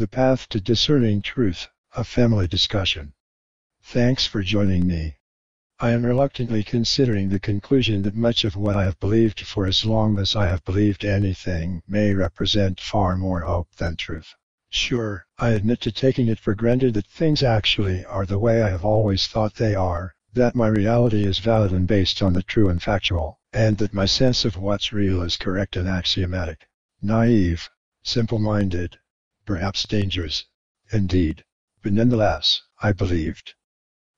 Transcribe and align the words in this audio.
The 0.00 0.08
Path 0.08 0.48
to 0.48 0.62
Discerning 0.62 1.20
Truth, 1.20 1.68
a 1.94 2.04
family 2.04 2.48
discussion. 2.48 3.12
Thanks 3.82 4.26
for 4.26 4.42
joining 4.42 4.86
me. 4.86 5.18
I 5.78 5.90
am 5.90 6.06
reluctantly 6.06 6.62
considering 6.62 7.28
the 7.28 7.38
conclusion 7.38 8.00
that 8.04 8.14
much 8.14 8.44
of 8.44 8.56
what 8.56 8.78
I 8.78 8.84
have 8.84 8.98
believed 8.98 9.40
for 9.40 9.66
as 9.66 9.84
long 9.84 10.18
as 10.18 10.34
I 10.34 10.46
have 10.46 10.64
believed 10.64 11.04
anything 11.04 11.82
may 11.86 12.14
represent 12.14 12.80
far 12.80 13.14
more 13.18 13.40
hope 13.40 13.74
than 13.76 13.96
truth. 13.96 14.34
Sure, 14.70 15.26
I 15.38 15.50
admit 15.50 15.82
to 15.82 15.92
taking 15.92 16.28
it 16.28 16.38
for 16.38 16.54
granted 16.54 16.94
that 16.94 17.06
things 17.06 17.42
actually 17.42 18.02
are 18.06 18.24
the 18.24 18.38
way 18.38 18.62
I 18.62 18.70
have 18.70 18.86
always 18.86 19.26
thought 19.26 19.56
they 19.56 19.74
are, 19.74 20.14
that 20.32 20.54
my 20.54 20.68
reality 20.68 21.26
is 21.26 21.40
valid 21.40 21.72
and 21.72 21.86
based 21.86 22.22
on 22.22 22.32
the 22.32 22.42
true 22.42 22.70
and 22.70 22.82
factual, 22.82 23.38
and 23.52 23.76
that 23.76 23.92
my 23.92 24.06
sense 24.06 24.46
of 24.46 24.56
what's 24.56 24.94
real 24.94 25.20
is 25.20 25.36
correct 25.36 25.76
and 25.76 25.86
axiomatic. 25.86 26.68
Naive, 27.02 27.68
simple-minded, 28.02 28.96
perhaps 29.50 29.82
dangerous. 29.82 30.44
Indeed. 30.92 31.42
But 31.82 31.92
nonetheless, 31.92 32.62
I 32.80 32.92
believed. 32.92 33.54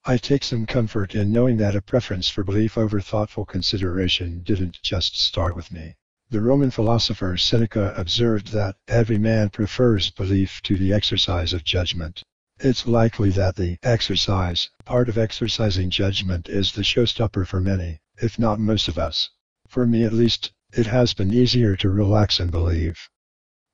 I 0.04 0.18
take 0.18 0.44
some 0.44 0.66
comfort 0.66 1.14
in 1.14 1.32
knowing 1.32 1.56
that 1.56 1.74
a 1.74 1.80
preference 1.80 2.28
for 2.28 2.44
belief 2.44 2.76
over 2.76 3.00
thoughtful 3.00 3.46
consideration 3.46 4.42
didn't 4.42 4.82
just 4.82 5.18
start 5.18 5.56
with 5.56 5.72
me. 5.72 5.96
The 6.28 6.42
Roman 6.42 6.70
philosopher 6.70 7.38
Seneca 7.38 7.94
observed 7.96 8.48
that 8.48 8.76
every 8.86 9.16
man 9.16 9.48
prefers 9.48 10.10
belief 10.10 10.60
to 10.64 10.76
the 10.76 10.92
exercise 10.92 11.54
of 11.54 11.64
judgment. 11.64 12.22
It's 12.60 12.86
likely 12.86 13.30
that 13.30 13.56
the 13.56 13.78
exercise 13.82 14.68
part 14.84 15.08
of 15.08 15.16
exercising 15.16 15.88
judgment 15.88 16.50
is 16.50 16.72
the 16.72 16.82
showstopper 16.82 17.46
for 17.46 17.58
many, 17.58 18.02
if 18.20 18.38
not 18.38 18.60
most 18.60 18.86
of 18.86 18.98
us. 18.98 19.30
For 19.66 19.86
me 19.86 20.04
at 20.04 20.12
least, 20.12 20.52
it 20.74 20.88
has 20.88 21.14
been 21.14 21.32
easier 21.32 21.74
to 21.76 21.88
relax 21.88 22.38
and 22.38 22.50
believe. 22.50 23.08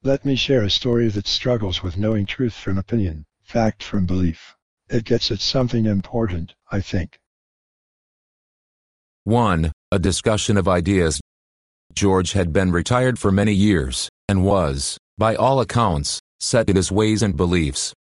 Let 0.08 0.24
me 0.24 0.36
share 0.36 0.62
a 0.62 0.70
story 0.70 1.08
that 1.08 1.26
struggles 1.26 1.82
with 1.82 1.98
knowing 1.98 2.24
truth 2.24 2.54
from 2.54 2.78
opinion, 2.78 3.26
fact 3.42 3.82
from 3.82 4.06
belief. 4.06 4.56
It 4.88 5.04
gets 5.04 5.30
at 5.30 5.38
something 5.38 5.84
important, 5.84 6.54
I 6.72 6.80
think. 6.80 7.18
1. 9.24 9.70
A 9.92 9.98
discussion 9.98 10.56
of 10.56 10.66
ideas. 10.66 11.20
George 11.92 12.32
had 12.32 12.54
been 12.54 12.72
retired 12.72 13.18
for 13.18 13.30
many 13.30 13.52
years, 13.52 14.08
and 14.30 14.46
was, 14.46 14.96
by 15.18 15.36
all 15.36 15.60
accounts, 15.60 16.20
set 16.40 16.70
in 16.70 16.76
his 16.76 16.90
ways 16.90 17.22
and 17.22 17.36
beliefs. 17.36 17.92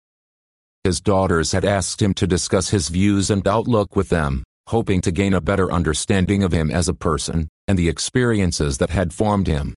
His 0.84 1.00
daughters 1.00 1.50
had 1.50 1.64
asked 1.64 2.00
him 2.00 2.14
to 2.14 2.26
discuss 2.28 2.68
his 2.68 2.88
views 2.88 3.30
and 3.30 3.48
outlook 3.48 3.96
with 3.96 4.10
them, 4.10 4.44
hoping 4.68 5.00
to 5.00 5.10
gain 5.10 5.34
a 5.34 5.40
better 5.40 5.72
understanding 5.72 6.44
of 6.44 6.52
him 6.52 6.70
as 6.70 6.86
a 6.86 6.94
person, 6.94 7.48
and 7.66 7.76
the 7.76 7.88
experiences 7.88 8.78
that 8.78 8.90
had 8.90 9.12
formed 9.12 9.48
him. 9.48 9.74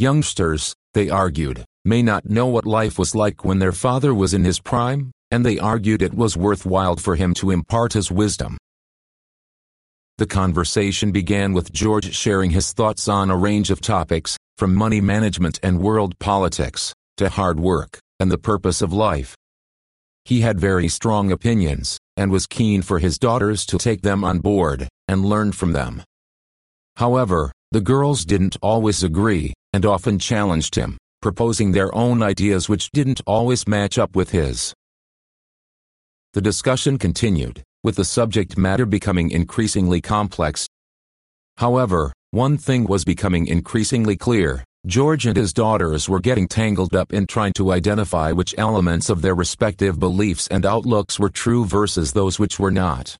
Youngsters, 0.00 0.72
they 0.94 1.10
argued, 1.10 1.62
may 1.84 2.02
not 2.02 2.24
know 2.24 2.46
what 2.46 2.64
life 2.64 2.98
was 2.98 3.14
like 3.14 3.44
when 3.44 3.58
their 3.58 3.70
father 3.70 4.14
was 4.14 4.32
in 4.32 4.46
his 4.46 4.58
prime, 4.58 5.10
and 5.30 5.44
they 5.44 5.58
argued 5.58 6.00
it 6.00 6.14
was 6.14 6.38
worthwhile 6.38 6.96
for 6.96 7.16
him 7.16 7.34
to 7.34 7.50
impart 7.50 7.92
his 7.92 8.10
wisdom. 8.10 8.56
The 10.16 10.24
conversation 10.24 11.12
began 11.12 11.52
with 11.52 11.70
George 11.70 12.14
sharing 12.14 12.52
his 12.52 12.72
thoughts 12.72 13.08
on 13.08 13.30
a 13.30 13.36
range 13.36 13.70
of 13.70 13.82
topics, 13.82 14.38
from 14.56 14.74
money 14.74 15.02
management 15.02 15.60
and 15.62 15.82
world 15.82 16.18
politics, 16.18 16.94
to 17.18 17.28
hard 17.28 17.60
work, 17.60 17.98
and 18.18 18.32
the 18.32 18.38
purpose 18.38 18.80
of 18.80 18.94
life. 18.94 19.36
He 20.24 20.40
had 20.40 20.58
very 20.58 20.88
strong 20.88 21.30
opinions, 21.30 21.98
and 22.16 22.32
was 22.32 22.46
keen 22.46 22.80
for 22.80 23.00
his 23.00 23.18
daughters 23.18 23.66
to 23.66 23.76
take 23.76 24.00
them 24.00 24.24
on 24.24 24.38
board, 24.38 24.88
and 25.08 25.26
learn 25.26 25.52
from 25.52 25.74
them. 25.74 26.02
However, 26.96 27.52
the 27.70 27.82
girls 27.82 28.24
didn't 28.24 28.56
always 28.62 29.04
agree, 29.04 29.52
and 29.72 29.84
often 29.84 30.18
challenged 30.18 30.74
him, 30.74 30.98
proposing 31.22 31.72
their 31.72 31.94
own 31.94 32.22
ideas 32.22 32.68
which 32.68 32.90
didn't 32.90 33.20
always 33.26 33.68
match 33.68 33.98
up 33.98 34.16
with 34.16 34.30
his. 34.30 34.74
The 36.32 36.40
discussion 36.40 36.98
continued, 36.98 37.62
with 37.82 37.96
the 37.96 38.04
subject 38.04 38.56
matter 38.56 38.86
becoming 38.86 39.30
increasingly 39.30 40.00
complex. 40.00 40.66
However, 41.56 42.12
one 42.30 42.56
thing 42.56 42.84
was 42.84 43.04
becoming 43.04 43.46
increasingly 43.46 44.16
clear. 44.16 44.64
George 44.86 45.26
and 45.26 45.36
his 45.36 45.52
daughters 45.52 46.08
were 46.08 46.20
getting 46.20 46.48
tangled 46.48 46.94
up 46.94 47.12
in 47.12 47.26
trying 47.26 47.52
to 47.54 47.72
identify 47.72 48.32
which 48.32 48.54
elements 48.56 49.10
of 49.10 49.20
their 49.20 49.34
respective 49.34 49.98
beliefs 49.98 50.46
and 50.48 50.64
outlooks 50.64 51.18
were 51.18 51.28
true 51.28 51.66
versus 51.66 52.12
those 52.12 52.38
which 52.38 52.58
were 52.58 52.70
not. 52.70 53.16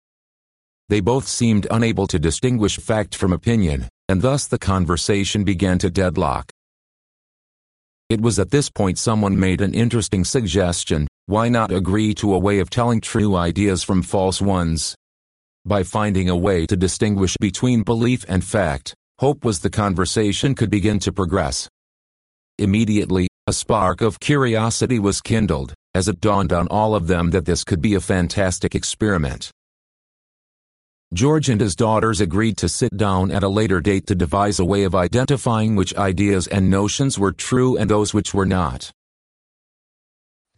They 0.88 1.00
both 1.00 1.28
seemed 1.28 1.66
unable 1.70 2.06
to 2.06 2.18
distinguish 2.18 2.78
fact 2.78 3.14
from 3.14 3.32
opinion, 3.32 3.88
and 4.10 4.22
thus 4.22 4.48
the 4.48 4.58
conversation 4.58 5.44
began 5.44 5.78
to 5.78 5.88
deadlock. 5.88 6.50
It 8.08 8.20
was 8.20 8.40
at 8.40 8.50
this 8.50 8.68
point 8.68 8.98
someone 8.98 9.38
made 9.38 9.60
an 9.60 9.72
interesting 9.72 10.24
suggestion, 10.24 11.06
why 11.26 11.48
not 11.48 11.70
agree 11.70 12.12
to 12.14 12.34
a 12.34 12.38
way 12.40 12.58
of 12.58 12.70
telling 12.70 13.00
true 13.00 13.36
ideas 13.36 13.84
from 13.84 14.02
false 14.02 14.42
ones? 14.42 14.96
By 15.64 15.84
finding 15.84 16.28
a 16.28 16.36
way 16.36 16.66
to 16.66 16.76
distinguish 16.76 17.36
between 17.40 17.84
belief 17.84 18.24
and 18.28 18.42
fact, 18.42 18.94
hope 19.20 19.44
was 19.44 19.60
the 19.60 19.70
conversation 19.70 20.56
could 20.56 20.70
begin 20.70 20.98
to 21.00 21.12
progress. 21.12 21.68
Immediately, 22.58 23.28
a 23.46 23.52
spark 23.52 24.00
of 24.00 24.18
curiosity 24.18 24.98
was 24.98 25.20
kindled, 25.20 25.72
as 25.94 26.08
it 26.08 26.20
dawned 26.20 26.52
on 26.52 26.66
all 26.66 26.96
of 26.96 27.06
them 27.06 27.30
that 27.30 27.44
this 27.44 27.62
could 27.62 27.80
be 27.80 27.94
a 27.94 28.00
fantastic 28.00 28.74
experiment. 28.74 29.52
George 31.12 31.48
and 31.48 31.60
his 31.60 31.74
daughters 31.74 32.20
agreed 32.20 32.56
to 32.56 32.68
sit 32.68 32.96
down 32.96 33.32
at 33.32 33.42
a 33.42 33.48
later 33.48 33.80
date 33.80 34.06
to 34.06 34.14
devise 34.14 34.60
a 34.60 34.64
way 34.64 34.84
of 34.84 34.94
identifying 34.94 35.74
which 35.74 35.96
ideas 35.96 36.46
and 36.46 36.70
notions 36.70 37.18
were 37.18 37.32
true 37.32 37.76
and 37.76 37.90
those 37.90 38.14
which 38.14 38.32
were 38.32 38.46
not. 38.46 38.92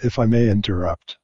If 0.01 0.19
I 0.19 0.27
may 0.27 0.51
interrupt. 0.51 1.17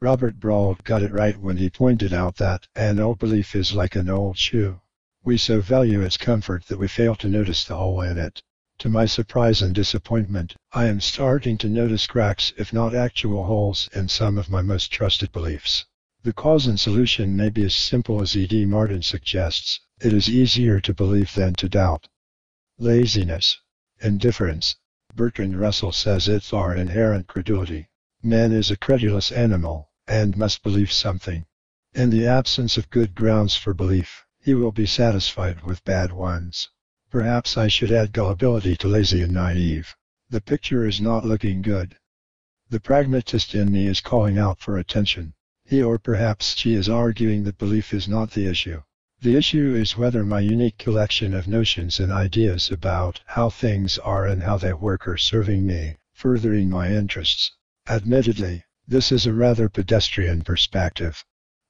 Robert 0.00 0.40
Brault 0.40 0.82
got 0.82 1.04
it 1.04 1.12
right 1.12 1.38
when 1.38 1.58
he 1.58 1.70
pointed 1.70 2.12
out 2.12 2.38
that 2.38 2.66
an 2.74 2.98
old 2.98 3.20
belief 3.20 3.54
is 3.54 3.72
like 3.72 3.94
an 3.94 4.10
old 4.10 4.36
shoe. 4.36 4.80
We 5.22 5.38
so 5.38 5.60
value 5.60 6.00
its 6.02 6.16
comfort 6.16 6.66
that 6.66 6.78
we 6.78 6.88
fail 6.88 7.14
to 7.16 7.28
notice 7.28 7.64
the 7.64 7.76
hole 7.76 8.00
in 8.00 8.18
it. 8.18 8.42
To 8.78 8.88
my 8.88 9.06
surprise 9.06 9.62
and 9.62 9.76
disappointment, 9.76 10.56
I 10.72 10.86
am 10.86 11.00
starting 11.00 11.56
to 11.58 11.68
notice 11.68 12.08
cracks 12.08 12.52
if 12.56 12.72
not 12.72 12.96
actual 12.96 13.44
holes 13.44 13.88
in 13.92 14.08
some 14.08 14.38
of 14.38 14.50
my 14.50 14.60
most 14.60 14.90
trusted 14.90 15.30
beliefs. 15.30 15.86
The 16.26 16.32
cause 16.32 16.66
and 16.66 16.80
solution 16.80 17.36
may 17.36 17.50
be 17.50 17.62
as 17.62 17.72
simple 17.72 18.20
as 18.20 18.36
E.D. 18.36 18.64
Martin 18.64 19.00
suggests. 19.00 19.78
It 20.00 20.12
is 20.12 20.28
easier 20.28 20.80
to 20.80 20.92
believe 20.92 21.32
than 21.32 21.54
to 21.54 21.68
doubt. 21.68 22.08
Laziness. 22.80 23.60
Indifference. 24.00 24.74
Bertrand 25.14 25.60
Russell 25.60 25.92
says 25.92 26.26
it's 26.26 26.52
our 26.52 26.74
inherent 26.74 27.28
credulity. 27.28 27.90
Man 28.24 28.50
is 28.50 28.72
a 28.72 28.76
credulous 28.76 29.30
animal, 29.30 29.92
and 30.08 30.36
must 30.36 30.64
believe 30.64 30.90
something. 30.90 31.46
In 31.94 32.10
the 32.10 32.26
absence 32.26 32.76
of 32.76 32.90
good 32.90 33.14
grounds 33.14 33.54
for 33.54 33.72
belief, 33.72 34.26
he 34.40 34.52
will 34.52 34.72
be 34.72 34.84
satisfied 34.84 35.62
with 35.62 35.84
bad 35.84 36.12
ones. 36.12 36.68
Perhaps 37.08 37.56
I 37.56 37.68
should 37.68 37.92
add 37.92 38.12
gullibility 38.12 38.74
to 38.78 38.88
lazy 38.88 39.22
and 39.22 39.32
naive. 39.32 39.94
The 40.28 40.40
picture 40.40 40.84
is 40.84 41.00
not 41.00 41.24
looking 41.24 41.62
good. 41.62 41.96
The 42.68 42.80
pragmatist 42.80 43.54
in 43.54 43.70
me 43.70 43.86
is 43.86 44.00
calling 44.00 44.38
out 44.38 44.58
for 44.58 44.76
attention. 44.76 45.34
He 45.68 45.82
or 45.82 45.98
perhaps 45.98 46.56
she 46.56 46.74
is 46.74 46.88
arguing 46.88 47.42
that 47.42 47.58
belief 47.58 47.92
is 47.92 48.06
not 48.06 48.30
the 48.30 48.46
issue. 48.46 48.82
The 49.20 49.34
issue 49.34 49.74
is 49.74 49.96
whether 49.96 50.22
my 50.24 50.38
unique 50.38 50.78
collection 50.78 51.34
of 51.34 51.48
notions 51.48 51.98
and 51.98 52.12
ideas 52.12 52.70
about 52.70 53.20
how 53.26 53.50
things 53.50 53.98
are 53.98 54.26
and 54.26 54.44
how 54.44 54.58
they 54.58 54.72
work 54.72 55.08
are 55.08 55.16
serving 55.16 55.66
me, 55.66 55.96
furthering 56.12 56.70
my 56.70 56.92
interests. 56.92 57.50
Admittedly, 57.88 58.62
this 58.86 59.10
is 59.10 59.26
a 59.26 59.32
rather 59.32 59.68
pedestrian 59.68 60.42
perspective. 60.42 61.24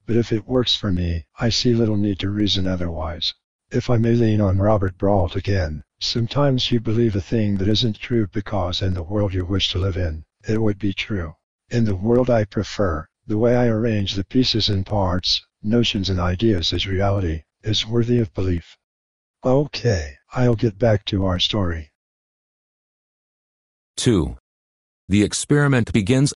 But 0.05 0.17
if 0.17 0.31
it 0.31 0.47
works 0.47 0.75
for 0.75 0.93
me, 0.93 1.25
I 1.41 1.49
see 1.49 1.73
little 1.73 1.97
need 1.97 2.19
to 2.19 2.29
reason 2.29 2.67
otherwise. 2.67 3.33
If 3.71 3.89
I 3.89 3.97
may 3.97 4.13
lean 4.13 4.43
on 4.43 4.59
Robert 4.59 4.99
Brault 4.99 5.37
again, 5.37 5.85
sometimes 6.01 6.71
you 6.71 6.81
believe 6.81 7.17
a 7.17 7.23
thing 7.23 7.57
that 7.57 7.69
isn't 7.69 7.99
true 7.99 8.27
because 8.31 8.83
in 8.83 8.93
the 8.93 9.03
world 9.03 9.33
you 9.33 9.47
wish 9.47 9.71
to 9.71 9.79
live 9.79 9.97
in, 9.97 10.27
it 10.47 10.61
would 10.61 10.79
be 10.79 10.93
true. 10.93 11.37
In 11.71 11.87
the 11.87 11.97
world 11.97 12.29
I 12.29 12.45
prefer, 12.45 13.09
the 13.27 13.39
way 13.39 13.57
I 13.57 13.67
arrange 13.67 14.15
the 14.15 14.25
pieces 14.25 14.69
and 14.69 14.87
parts, 14.87 15.45
notions 15.63 16.09
and 16.11 16.21
ideas 16.21 16.73
as 16.73 16.87
reality, 16.87 17.43
is 17.63 17.87
worthy 17.87 18.19
of 18.19 18.33
belief. 18.35 18.77
Okay, 19.45 20.15
I'll 20.33 20.55
get 20.55 20.79
back 20.79 21.05
to 21.07 21.27
our 21.27 21.39
story. 21.39 21.91
2. 23.97 24.37
The 25.09 25.23
experiment 25.23 25.93
begins. 25.93 26.33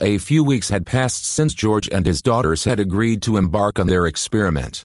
A 0.00 0.18
few 0.18 0.44
weeks 0.44 0.68
had 0.68 0.86
passed 0.86 1.24
since 1.24 1.54
George 1.54 1.88
and 1.88 2.06
his 2.06 2.22
daughters 2.22 2.64
had 2.64 2.80
agreed 2.80 3.22
to 3.22 3.36
embark 3.36 3.78
on 3.78 3.86
their 3.86 4.06
experiment. 4.06 4.82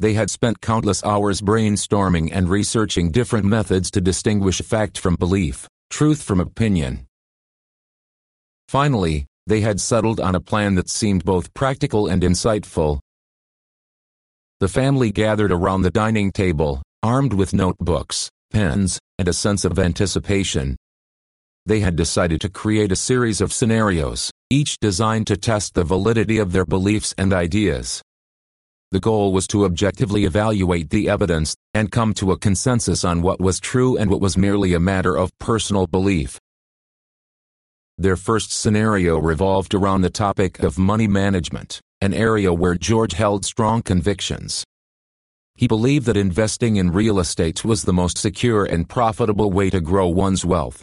They 0.00 0.12
had 0.12 0.30
spent 0.30 0.60
countless 0.60 1.02
hours 1.04 1.40
brainstorming 1.40 2.30
and 2.32 2.48
researching 2.48 3.10
different 3.10 3.46
methods 3.46 3.90
to 3.92 4.00
distinguish 4.00 4.62
fact 4.62 4.98
from 4.98 5.16
belief, 5.16 5.66
truth 5.90 6.22
from 6.22 6.40
opinion. 6.40 7.06
Finally, 8.68 9.26
they 9.48 9.62
had 9.62 9.80
settled 9.80 10.20
on 10.20 10.34
a 10.34 10.40
plan 10.40 10.74
that 10.74 10.90
seemed 10.90 11.24
both 11.24 11.54
practical 11.54 12.06
and 12.06 12.22
insightful. 12.22 13.00
The 14.60 14.68
family 14.68 15.10
gathered 15.10 15.50
around 15.50 15.82
the 15.82 15.90
dining 15.90 16.30
table, 16.32 16.82
armed 17.02 17.32
with 17.32 17.54
notebooks, 17.54 18.28
pens, 18.52 18.98
and 19.18 19.26
a 19.26 19.32
sense 19.32 19.64
of 19.64 19.78
anticipation. 19.78 20.76
they 21.64 21.80
had 21.80 21.96
decided 21.96 22.40
to 22.40 22.48
create 22.48 22.90
a 22.92 22.96
series 22.96 23.40
of 23.40 23.52
scenarios, 23.52 24.30
each 24.50 24.78
designed 24.80 25.26
to 25.26 25.36
test 25.36 25.74
the 25.74 25.84
validity 25.84 26.38
of 26.38 26.52
their 26.52 26.64
beliefs 26.64 27.14
and 27.18 27.32
ideas. 27.32 28.02
The 28.90 29.00
goal 29.00 29.34
was 29.34 29.46
to 29.48 29.66
objectively 29.66 30.24
evaluate 30.24 30.88
the 30.88 31.10
evidence 31.10 31.54
and 31.74 31.92
come 31.92 32.14
to 32.14 32.32
a 32.32 32.38
consensus 32.38 33.04
on 33.04 33.20
what 33.20 33.38
was 33.38 33.60
true 33.60 33.98
and 33.98 34.10
what 34.10 34.22
was 34.22 34.38
merely 34.38 34.72
a 34.72 34.80
matter 34.80 35.14
of 35.14 35.30
personal 35.38 35.86
belief. 35.86 36.38
Their 38.00 38.14
first 38.14 38.52
scenario 38.52 39.18
revolved 39.18 39.74
around 39.74 40.02
the 40.02 40.10
topic 40.10 40.60
of 40.60 40.78
money 40.78 41.08
management, 41.08 41.80
an 42.00 42.14
area 42.14 42.54
where 42.54 42.76
George 42.76 43.14
held 43.14 43.44
strong 43.44 43.82
convictions. 43.82 44.62
He 45.56 45.66
believed 45.66 46.06
that 46.06 46.16
investing 46.16 46.76
in 46.76 46.92
real 46.92 47.18
estate 47.18 47.64
was 47.64 47.82
the 47.82 47.92
most 47.92 48.16
secure 48.16 48.64
and 48.64 48.88
profitable 48.88 49.50
way 49.50 49.68
to 49.70 49.80
grow 49.80 50.06
one's 50.06 50.44
wealth. 50.44 50.80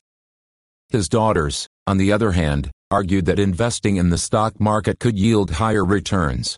His 0.89 1.07
daughters, 1.07 1.69
on 1.87 1.95
the 1.95 2.11
other 2.11 2.33
hand, 2.33 2.69
argued 2.91 3.27
that 3.27 3.39
investing 3.39 3.95
in 3.95 4.09
the 4.09 4.17
stock 4.17 4.59
market 4.59 4.99
could 4.99 5.17
yield 5.17 5.51
higher 5.51 5.85
returns. 5.85 6.57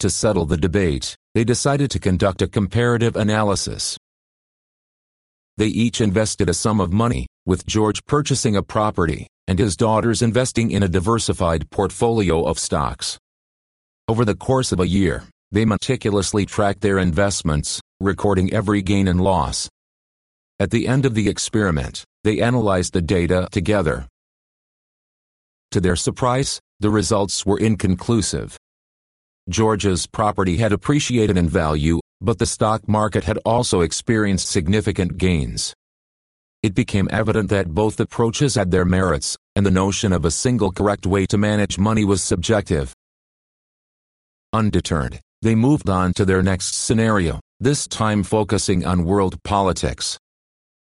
To 0.00 0.10
settle 0.10 0.44
the 0.44 0.58
debate, 0.58 1.16
they 1.32 1.44
decided 1.44 1.90
to 1.92 1.98
conduct 1.98 2.42
a 2.42 2.48
comparative 2.48 3.16
analysis. 3.16 3.96
They 5.56 5.68
each 5.68 6.02
invested 6.02 6.50
a 6.50 6.54
sum 6.54 6.80
of 6.80 6.92
money, 6.92 7.26
with 7.46 7.66
George 7.66 8.04
purchasing 8.04 8.56
a 8.56 8.62
property, 8.62 9.26
and 9.46 9.58
his 9.58 9.76
daughters 9.76 10.22
investing 10.22 10.70
in 10.70 10.82
a 10.82 10.88
diversified 10.88 11.70
portfolio 11.70 12.44
of 12.44 12.58
stocks. 12.58 13.18
Over 14.08 14.24
the 14.24 14.34
course 14.34 14.72
of 14.72 14.80
a 14.80 14.88
year, 14.88 15.24
they 15.52 15.64
meticulously 15.64 16.46
tracked 16.46 16.80
their 16.80 16.98
investments, 16.98 17.80
recording 18.00 18.52
every 18.52 18.82
gain 18.82 19.08
and 19.08 19.20
loss. 19.20 19.68
At 20.58 20.70
the 20.70 20.88
end 20.88 21.06
of 21.06 21.14
the 21.14 21.28
experiment, 21.28 22.04
they 22.22 22.40
analyzed 22.40 22.92
the 22.92 23.02
data 23.02 23.48
together. 23.50 24.06
To 25.72 25.80
their 25.80 25.96
surprise, 25.96 26.60
the 26.80 26.90
results 26.90 27.44
were 27.44 27.58
inconclusive. 27.58 28.56
George's 29.48 30.06
property 30.06 30.56
had 30.56 30.72
appreciated 30.72 31.36
in 31.36 31.48
value, 31.48 32.00
but 32.20 32.38
the 32.38 32.46
stock 32.46 32.88
market 32.88 33.24
had 33.24 33.38
also 33.44 33.80
experienced 33.80 34.48
significant 34.48 35.18
gains. 35.18 35.74
It 36.64 36.74
became 36.74 37.10
evident 37.10 37.50
that 37.50 37.74
both 37.74 38.00
approaches 38.00 38.54
had 38.54 38.70
their 38.70 38.86
merits, 38.86 39.36
and 39.54 39.66
the 39.66 39.70
notion 39.70 40.14
of 40.14 40.24
a 40.24 40.30
single 40.30 40.72
correct 40.72 41.04
way 41.06 41.26
to 41.26 41.36
manage 41.36 41.76
money 41.78 42.06
was 42.06 42.22
subjective. 42.22 42.94
Undeterred, 44.54 45.20
they 45.42 45.54
moved 45.54 45.90
on 45.90 46.14
to 46.14 46.24
their 46.24 46.42
next 46.42 46.74
scenario, 46.74 47.38
this 47.60 47.86
time 47.86 48.22
focusing 48.22 48.86
on 48.86 49.04
world 49.04 49.36
politics. 49.42 50.16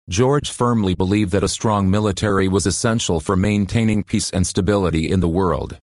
George 0.07 0.51
firmly 0.51 0.95
believed 0.95 1.33
that 1.33 1.43
a 1.43 1.49
strong 1.49 1.91
military 1.91 2.47
was 2.47 2.67
essential 2.67 3.19
for 3.19 3.35
maintaining 3.35 4.05
peace 4.05 4.29
and 4.33 4.47
stability 4.47 5.11
in 5.11 5.21
the 5.21 5.35
world. 5.41 5.79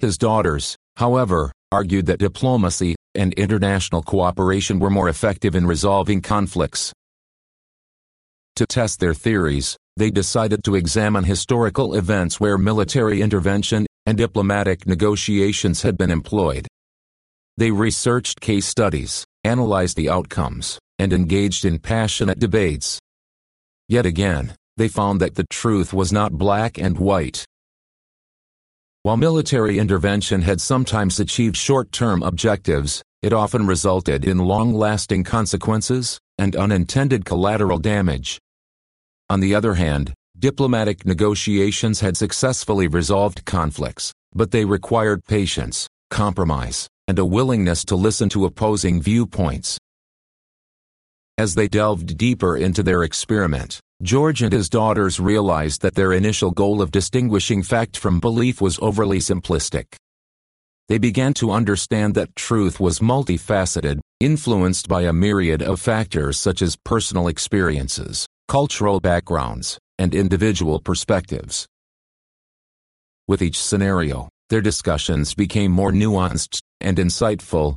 His 0.00 0.18
daughters, 0.18 0.76
however, 0.96 1.50
argued 1.72 2.04
that 2.08 2.18
diplomacy 2.18 2.94
and 3.14 3.32
international 3.32 4.02
cooperation 4.02 4.78
were 4.78 4.90
more 4.90 5.08
effective 5.08 5.54
in 5.54 5.66
resolving 5.66 6.20
conflicts. 6.20 6.92
To 8.56 8.66
test 8.66 9.00
their 9.00 9.14
theories, 9.14 9.76
they 9.96 10.10
decided 10.10 10.62
to 10.64 10.74
examine 10.74 11.24
historical 11.24 11.94
events 11.94 12.38
where 12.38 12.58
military 12.58 13.22
intervention 13.22 13.86
and 14.04 14.18
diplomatic 14.18 14.86
negotiations 14.86 15.82
had 15.82 15.96
been 15.96 16.10
employed. 16.10 16.66
They 17.56 17.70
researched 17.70 18.40
case 18.40 18.66
studies, 18.66 19.24
analyzed 19.44 19.96
the 19.96 20.10
outcomes, 20.10 20.78
and 20.98 21.12
engaged 21.12 21.64
in 21.64 21.78
passionate 21.78 22.38
debates. 22.38 22.98
Yet 23.88 24.06
again, 24.06 24.54
they 24.76 24.88
found 24.88 25.20
that 25.20 25.34
the 25.34 25.46
truth 25.50 25.92
was 25.92 26.12
not 26.12 26.32
black 26.32 26.78
and 26.78 26.98
white. 26.98 27.44
While 29.02 29.16
military 29.16 29.78
intervention 29.78 30.42
had 30.42 30.60
sometimes 30.60 31.18
achieved 31.18 31.56
short-term 31.56 32.22
objectives, 32.22 33.02
it 33.22 33.32
often 33.32 33.66
resulted 33.66 34.24
in 34.24 34.38
long-lasting 34.38 35.24
consequences 35.24 36.18
and 36.42 36.56
unintended 36.56 37.24
collateral 37.24 37.78
damage. 37.78 38.36
On 39.30 39.38
the 39.38 39.54
other 39.54 39.74
hand, 39.74 40.12
diplomatic 40.36 41.06
negotiations 41.06 42.00
had 42.00 42.16
successfully 42.16 42.88
resolved 42.88 43.44
conflicts, 43.44 44.12
but 44.34 44.50
they 44.50 44.64
required 44.64 45.24
patience, 45.24 45.86
compromise, 46.10 46.88
and 47.06 47.16
a 47.20 47.24
willingness 47.24 47.84
to 47.84 47.94
listen 47.94 48.28
to 48.28 48.44
opposing 48.44 49.00
viewpoints. 49.00 49.78
As 51.38 51.54
they 51.54 51.68
delved 51.68 52.18
deeper 52.18 52.56
into 52.56 52.82
their 52.82 53.04
experiment, 53.04 53.78
George 54.02 54.42
and 54.42 54.52
his 54.52 54.68
daughters 54.68 55.20
realized 55.20 55.80
that 55.82 55.94
their 55.94 56.12
initial 56.12 56.50
goal 56.50 56.82
of 56.82 56.90
distinguishing 56.90 57.62
fact 57.62 57.96
from 57.96 58.18
belief 58.18 58.60
was 58.60 58.80
overly 58.82 59.20
simplistic. 59.20 59.94
They 60.88 60.98
began 60.98 61.34
to 61.34 61.52
understand 61.52 62.16
that 62.16 62.34
truth 62.34 62.80
was 62.80 62.98
multifaceted, 62.98 64.00
influenced 64.24 64.88
by 64.88 65.02
a 65.02 65.12
myriad 65.12 65.62
of 65.62 65.80
factors 65.80 66.38
such 66.38 66.62
as 66.62 66.76
personal 66.84 67.28
experiences, 67.28 68.26
cultural 68.48 69.00
backgrounds, 69.00 69.78
and 69.98 70.14
individual 70.14 70.80
perspectives. 70.80 71.66
With 73.28 73.42
each 73.42 73.60
scenario, 73.60 74.28
their 74.48 74.60
discussions 74.60 75.34
became 75.34 75.72
more 75.72 75.92
nuanced 75.92 76.60
and 76.80 76.98
insightful, 76.98 77.76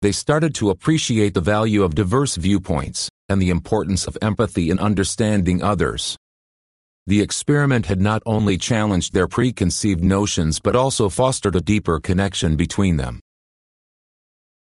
they 0.00 0.12
started 0.12 0.54
to 0.56 0.70
appreciate 0.70 1.34
the 1.34 1.40
value 1.40 1.82
of 1.82 1.96
diverse 1.96 2.36
viewpoints 2.36 3.10
and 3.28 3.42
the 3.42 3.50
importance 3.50 4.06
of 4.06 4.16
empathy 4.22 4.70
in 4.70 4.78
understanding 4.78 5.60
others. 5.60 6.16
The 7.08 7.20
experiment 7.20 7.86
had 7.86 8.00
not 8.00 8.22
only 8.24 8.58
challenged 8.58 9.12
their 9.12 9.26
preconceived 9.26 10.04
notions 10.04 10.60
but 10.60 10.76
also 10.76 11.08
fostered 11.08 11.56
a 11.56 11.60
deeper 11.60 11.98
connection 11.98 12.54
between 12.54 12.96
them. 12.96 13.18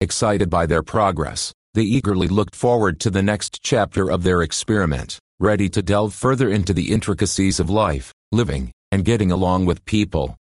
Excited 0.01 0.49
by 0.49 0.65
their 0.65 0.83
progress, 0.83 1.53
they 1.73 1.83
eagerly 1.83 2.27
looked 2.27 2.55
forward 2.55 2.99
to 2.99 3.09
the 3.09 3.21
next 3.21 3.59
chapter 3.63 4.09
of 4.09 4.23
their 4.23 4.41
experiment, 4.41 5.19
ready 5.39 5.69
to 5.69 5.81
delve 5.81 6.13
further 6.13 6.49
into 6.49 6.73
the 6.73 6.91
intricacies 6.91 7.59
of 7.59 7.69
life, 7.69 8.13
living, 8.31 8.71
and 8.91 9.05
getting 9.05 9.31
along 9.31 9.65
with 9.65 9.85
people 9.85 10.35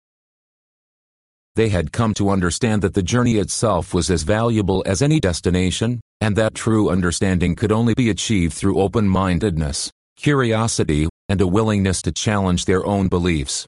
they 1.57 1.69
had 1.69 1.92
come 1.92 2.13
to 2.13 2.30
understand 2.30 2.83
that 2.83 2.94
the 2.94 3.01
journey 3.01 3.38
itself 3.38 3.92
was 3.92 4.12
as 4.12 4.21
valuable 4.21 4.83
as 4.86 5.01
any 5.01 5.19
destination, 5.19 6.00
and 6.21 6.36
that 6.36 6.54
true 6.54 6.92
understanding 6.92 7.56
could 7.56 7.71
only 7.71 7.95
be 7.95 8.12
achieved 8.12 8.54
through 8.54 8.80
open-mindedness, 8.80 9.89
curiosity, 10.18 11.09
and 11.30 11.42
a 11.42 11.48
willingness 11.48 12.04
to 12.04 12.12
challenge 12.12 12.65
their 12.65 12.86
own 12.86 13.07
beliefs. 13.07 13.65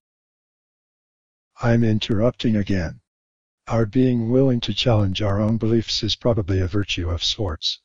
I'm 1.63 1.83
interrupting 1.83 2.55
again. 2.57 2.98
Our 3.71 3.85
being 3.85 4.31
willing 4.31 4.61
to 4.61 4.73
challenge 4.73 5.21
our 5.21 5.39
own 5.39 5.57
beliefs 5.57 6.01
is 6.01 6.15
probably 6.15 6.59
a 6.59 6.65
virtue 6.65 7.11
of 7.11 7.23
sorts. 7.23 7.79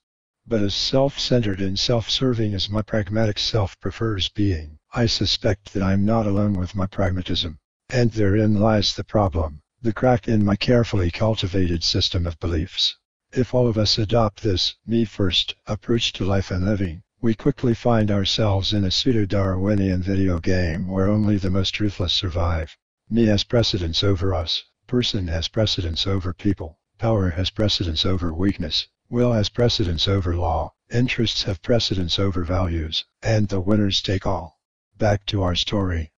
But 0.47 0.63
as 0.63 0.75
self-centered 0.75 1.61
and 1.61 1.79
self-serving 1.79 2.55
as 2.55 2.71
my 2.71 2.81
pragmatic 2.81 3.39
self 3.39 3.79
prefers 3.81 4.31
being, 4.31 4.79
I 4.95 5.05
suspect 5.05 5.75
that 5.75 5.83
I'm 5.83 6.07
not 6.07 6.27
alone 6.27 6.55
with 6.55 6.75
my 6.75 6.87
pragmatism. 6.87 7.59
And 7.91 8.11
therein 8.13 8.59
lies 8.59 8.95
the 8.95 9.05
problem 9.05 9.61
the 9.83 9.93
crack 9.93 10.27
in 10.27 10.43
my 10.43 10.57
carefully 10.57 11.11
cultivated 11.11 11.85
system 11.85 12.27
of 12.27 12.41
beliefs. 12.41 12.97
If 13.31 13.53
all 13.53 13.69
of 13.69 13.77
us 13.77 13.99
adopt 13.99 14.43
this 14.43 14.77
me 14.87 15.05
first 15.05 15.55
approach 15.67 16.15
to 16.15 16.25
life 16.25 16.51
and 16.51 16.65
living, 16.65 17.03
we 17.21 17.35
quickly 17.35 17.75
find 17.75 18.11
ourselves 18.11 18.73
in 18.73 18.85
a 18.85 18.91
pseudo-Darwinian 18.91 20.03
video 20.03 20.39
game 20.39 20.89
where 20.89 21.09
only 21.09 21.37
the 21.37 21.51
most 21.51 21.79
ruthless 21.79 22.15
survive. 22.15 22.75
Me 23.11 23.27
has 23.27 23.45
precedence 23.45 24.03
over 24.03 24.33
us, 24.33 24.65
person 24.87 25.29
has 25.29 25.49
precedence 25.49 26.07
over 26.07 26.33
people, 26.33 26.79
power 26.99 27.31
has 27.31 27.51
precedence 27.51 28.05
over 28.05 28.33
weakness, 28.33 28.89
will 29.09 29.33
has 29.33 29.49
precedence 29.49 30.07
over 30.07 30.37
law, 30.37 30.73
interests 30.91 31.45
have 31.45 31.63
precedence 31.63 32.19
over 32.19 32.45
values, 32.45 33.05
and 33.23 33.49
the 33.49 33.61
winners 33.61 34.03
take 34.03 34.27
all. 34.27 34.61
Back 34.97 35.27
to 35.27 35.43
our 35.43 35.55
story. 35.55 36.13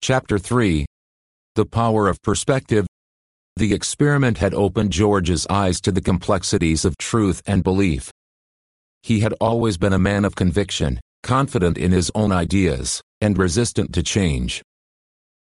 Chapter 0.00 0.38
3 0.38 0.86
the 1.58 1.66
power 1.66 2.06
of 2.06 2.22
perspective. 2.22 2.86
The 3.56 3.74
experiment 3.74 4.38
had 4.38 4.54
opened 4.54 4.92
George's 4.92 5.44
eyes 5.50 5.80
to 5.80 5.90
the 5.90 6.00
complexities 6.00 6.84
of 6.84 6.96
truth 6.96 7.42
and 7.48 7.64
belief. 7.64 8.12
He 9.02 9.18
had 9.18 9.34
always 9.40 9.76
been 9.76 9.92
a 9.92 9.98
man 9.98 10.24
of 10.24 10.36
conviction, 10.36 11.00
confident 11.24 11.76
in 11.76 11.90
his 11.90 12.12
own 12.14 12.30
ideas, 12.30 13.02
and 13.20 13.36
resistant 13.36 13.92
to 13.94 14.04
change. 14.04 14.62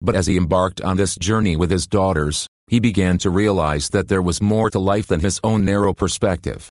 But 0.01 0.15
as 0.15 0.27
he 0.27 0.37
embarked 0.37 0.81
on 0.81 0.97
this 0.97 1.15
journey 1.15 1.55
with 1.55 1.71
his 1.71 1.87
daughters, 1.87 2.47
he 2.67 2.79
began 2.79 3.17
to 3.19 3.29
realize 3.29 3.89
that 3.89 4.07
there 4.07 4.21
was 4.21 4.41
more 4.41 4.69
to 4.69 4.79
life 4.79 5.07
than 5.07 5.21
his 5.21 5.39
own 5.43 5.65
narrow 5.65 5.93
perspective. 5.93 6.69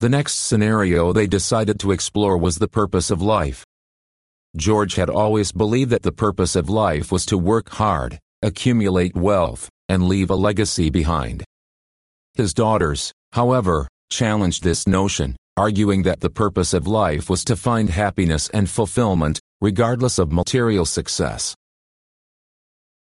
The 0.00 0.08
next 0.08 0.34
scenario 0.34 1.12
they 1.12 1.26
decided 1.26 1.80
to 1.80 1.90
explore 1.90 2.38
was 2.38 2.58
the 2.58 2.68
purpose 2.68 3.10
of 3.10 3.20
life. 3.20 3.64
George 4.56 4.94
had 4.94 5.10
always 5.10 5.52
believed 5.52 5.90
that 5.90 6.02
the 6.02 6.12
purpose 6.12 6.56
of 6.56 6.70
life 6.70 7.12
was 7.12 7.26
to 7.26 7.36
work 7.36 7.68
hard, 7.70 8.18
accumulate 8.42 9.16
wealth, 9.16 9.68
and 9.88 10.08
leave 10.08 10.30
a 10.30 10.36
legacy 10.36 10.88
behind. 10.88 11.44
His 12.34 12.54
daughters, 12.54 13.12
however, 13.32 13.88
challenged 14.10 14.62
this 14.62 14.86
notion, 14.86 15.36
arguing 15.56 16.04
that 16.04 16.20
the 16.20 16.30
purpose 16.30 16.72
of 16.72 16.86
life 16.86 17.28
was 17.28 17.44
to 17.44 17.56
find 17.56 17.90
happiness 17.90 18.48
and 18.50 18.70
fulfillment, 18.70 19.40
regardless 19.60 20.18
of 20.18 20.32
material 20.32 20.84
success. 20.84 21.54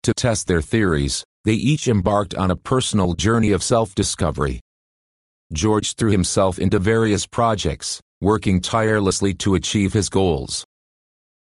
To 0.02 0.12
test 0.12 0.46
their 0.46 0.60
theories, 0.60 1.24
they 1.44 1.54
each 1.54 1.88
embarked 1.88 2.34
on 2.34 2.50
a 2.50 2.56
personal 2.56 3.14
journey 3.14 3.52
of 3.52 3.62
self-discovery. 3.62 4.60
George 5.52 5.94
threw 5.94 6.10
himself 6.10 6.58
into 6.58 6.78
various 6.78 7.26
projects, 7.26 8.00
working 8.20 8.60
tirelessly 8.60 9.34
to 9.34 9.54
achieve 9.54 9.92
his 9.92 10.08
goals. 10.08 10.64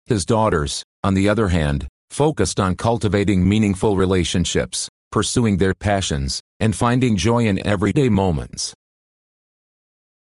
His 0.07 0.25
daughters, 0.25 0.83
on 1.03 1.15
the 1.15 1.29
other 1.29 1.49
hand, 1.49 1.89
focused 2.11 2.61
on 2.61 2.77
cultivating 2.77 3.47
meaningful 3.47 3.97
relationships, 3.97 4.89
pursuing 5.11 5.57
their 5.57 5.75
passions, 5.75 6.41
and 6.61 6.75
finding 6.75 7.17
joy 7.17 7.47
in 7.47 7.67
everyday 7.67 8.09
moments. 8.09 8.75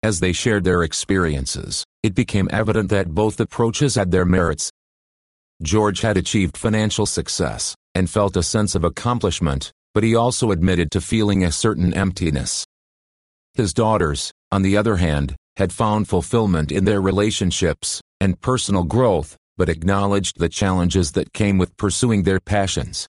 As 0.01 0.19
they 0.19 0.31
shared 0.31 0.63
their 0.63 0.84
experiences, 0.84 1.84
it 2.05 2.13
became 2.13 2.47
evident 2.51 2.89
that 2.91 3.15
both 3.15 3.39
approaches 3.39 3.95
had 3.95 4.12
their 4.12 4.25
merits. 4.25 4.71
George 5.63 6.01
had 6.01 6.17
achieved 6.17 6.55
financial 6.55 7.07
success 7.07 7.75
and 7.95 8.07
felt 8.07 8.38
a 8.38 8.43
sense 8.43 8.75
of 8.75 8.83
accomplishment, 8.83 9.71
but 9.95 10.03
he 10.03 10.13
also 10.13 10.51
admitted 10.51 10.91
to 10.91 11.01
feeling 11.01 11.43
a 11.43 11.51
certain 11.51 11.93
emptiness. 11.95 12.63
His 13.55 13.74
daughters, 13.74 14.31
on 14.51 14.62
the 14.62 14.77
other 14.77 14.97
hand, 14.97 15.35
had 15.57 15.74
found 15.74 16.07
fulfillment 16.07 16.71
in 16.71 16.85
their 16.85 17.01
relationships 17.01 18.01
and 18.19 18.39
personal 18.39 18.83
growth, 18.83 19.35
but 19.57 19.69
acknowledged 19.69 20.38
the 20.38 20.50
challenges 20.50 21.13
that 21.13 21.33
came 21.33 21.57
with 21.57 21.75
pursuing 21.77 22.21
their 22.21 22.39
passions. 22.39 23.07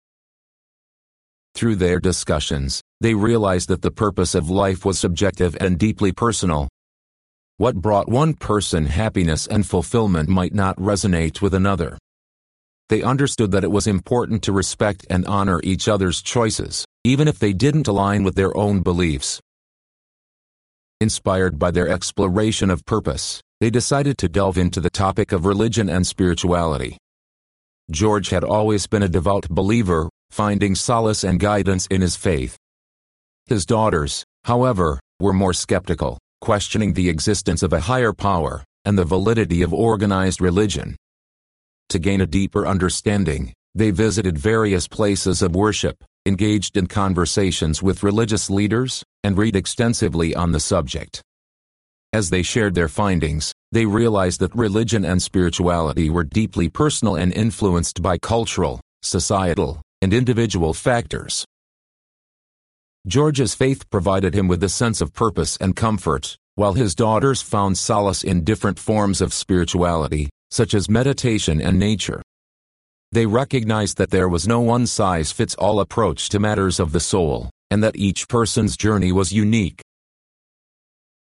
Through 1.55 1.77
their 1.77 1.99
discussions, 1.99 2.81
they 3.01 3.15
realized 3.15 3.69
that 3.69 3.81
the 3.81 3.91
purpose 3.91 4.35
of 4.35 4.49
life 4.49 4.85
was 4.85 4.99
subjective 4.99 5.57
and 5.59 5.79
deeply 5.79 6.11
personal, 6.11 6.67
what 7.57 7.75
brought 7.75 8.09
one 8.09 8.33
person 8.33 8.87
happiness 8.87 9.45
and 9.45 9.65
fulfillment 9.65 10.27
might 10.27 10.53
not 10.53 10.75
resonate 10.77 11.41
with 11.41 11.53
another. 11.53 11.97
They 12.89 13.03
understood 13.03 13.51
that 13.51 13.63
it 13.63 13.71
was 13.71 13.85
important 13.85 14.43
to 14.43 14.51
respect 14.51 15.05
and 15.09 15.25
honor 15.27 15.61
each 15.63 15.87
other's 15.87 16.21
choices, 16.21 16.85
even 17.03 17.27
if 17.27 17.37
they 17.37 17.53
didn't 17.53 17.87
align 17.87 18.23
with 18.23 18.35
their 18.35 18.55
own 18.57 18.81
beliefs. 18.81 19.39
Inspired 20.99 21.59
by 21.59 21.69
their 21.69 21.87
exploration 21.87 22.69
of 22.69 22.85
purpose, 22.85 23.41
they 23.59 23.69
decided 23.69 24.17
to 24.17 24.29
delve 24.29 24.57
into 24.57 24.81
the 24.81 24.89
topic 24.89 25.31
of 25.31 25.45
religion 25.45 25.89
and 25.89 26.07
spirituality. 26.07 26.97
George 27.91 28.29
had 28.29 28.43
always 28.43 28.87
been 28.87 29.03
a 29.03 29.09
devout 29.09 29.47
believer, 29.49 30.09
finding 30.31 30.73
solace 30.73 31.23
and 31.23 31.39
guidance 31.39 31.85
in 31.87 32.01
his 32.01 32.15
faith. 32.15 32.57
His 33.45 33.65
daughters, 33.65 34.23
however, 34.45 34.99
were 35.19 35.33
more 35.33 35.53
skeptical 35.53 36.17
questioning 36.43 36.91
the 36.91 37.07
existence 37.07 37.63
of 37.63 37.71
a 37.71 37.79
higher 37.79 38.11
power 38.11 38.65
and 38.83 38.97
the 38.97 39.05
validity 39.05 39.61
of 39.61 39.73
organized 39.73 40.41
religion. 40.41 40.93
To 41.87 41.97
gain 41.97 42.19
a 42.19 42.27
deeper 42.27 42.67
understanding, 42.67 43.53
they 43.73 43.91
visited 43.91 44.37
various 44.37 44.85
places 44.85 45.41
of 45.41 45.55
worship, 45.55 46.03
engaged 46.25 46.75
in 46.75 46.87
conversations 46.87 47.81
with 47.81 48.03
religious 48.03 48.49
leaders, 48.49 49.05
and 49.23 49.37
read 49.37 49.55
extensively 49.55 50.35
on 50.35 50.51
the 50.51 50.59
subject. 50.59 51.21
As 52.11 52.29
they 52.29 52.41
shared 52.43 52.75
their 52.75 52.89
findings, 52.89 53.53
they 53.71 53.85
realized 53.85 54.41
that 54.41 54.53
religion 54.53 55.05
and 55.05 55.21
spirituality 55.21 56.09
were 56.09 56.25
deeply 56.25 56.67
personal 56.67 57.15
and 57.15 57.31
influenced 57.33 58.01
by 58.01 58.17
cultural, 58.17 58.81
societal, 59.01 59.81
and 60.01 60.13
individual 60.13 60.73
factors. 60.73 61.45
George's 63.05 63.53
faith 63.53 63.89
provided 63.89 64.33
him 64.33 64.47
with 64.47 64.63
a 64.63 64.69
sense 64.69 65.01
of 65.01 65.13
purpose 65.13 65.57
and 65.57 65.75
comfort, 65.75 66.37
while 66.55 66.73
his 66.73 66.95
daughters 66.95 67.41
found 67.41 67.77
solace 67.77 68.23
in 68.23 68.45
different 68.45 68.79
forms 68.79 69.19
of 69.19 69.33
spirituality, 69.33 70.29
such 70.51 70.73
as 70.73 70.89
meditation 70.89 71.59
and 71.59 71.77
nature. 71.77 72.21
They 73.11 73.25
recognized 73.25 73.97
that 73.97 74.11
there 74.11 74.29
was 74.29 74.47
no 74.47 74.61
one-size-fits-all 74.61 75.81
approach 75.81 76.29
to 76.29 76.39
matters 76.39 76.79
of 76.79 76.93
the 76.93 76.99
soul, 76.99 77.49
and 77.69 77.83
that 77.83 77.97
each 77.97 78.27
person's 78.29 78.77
journey 78.77 79.11
was 79.11 79.33
unique. 79.33 79.81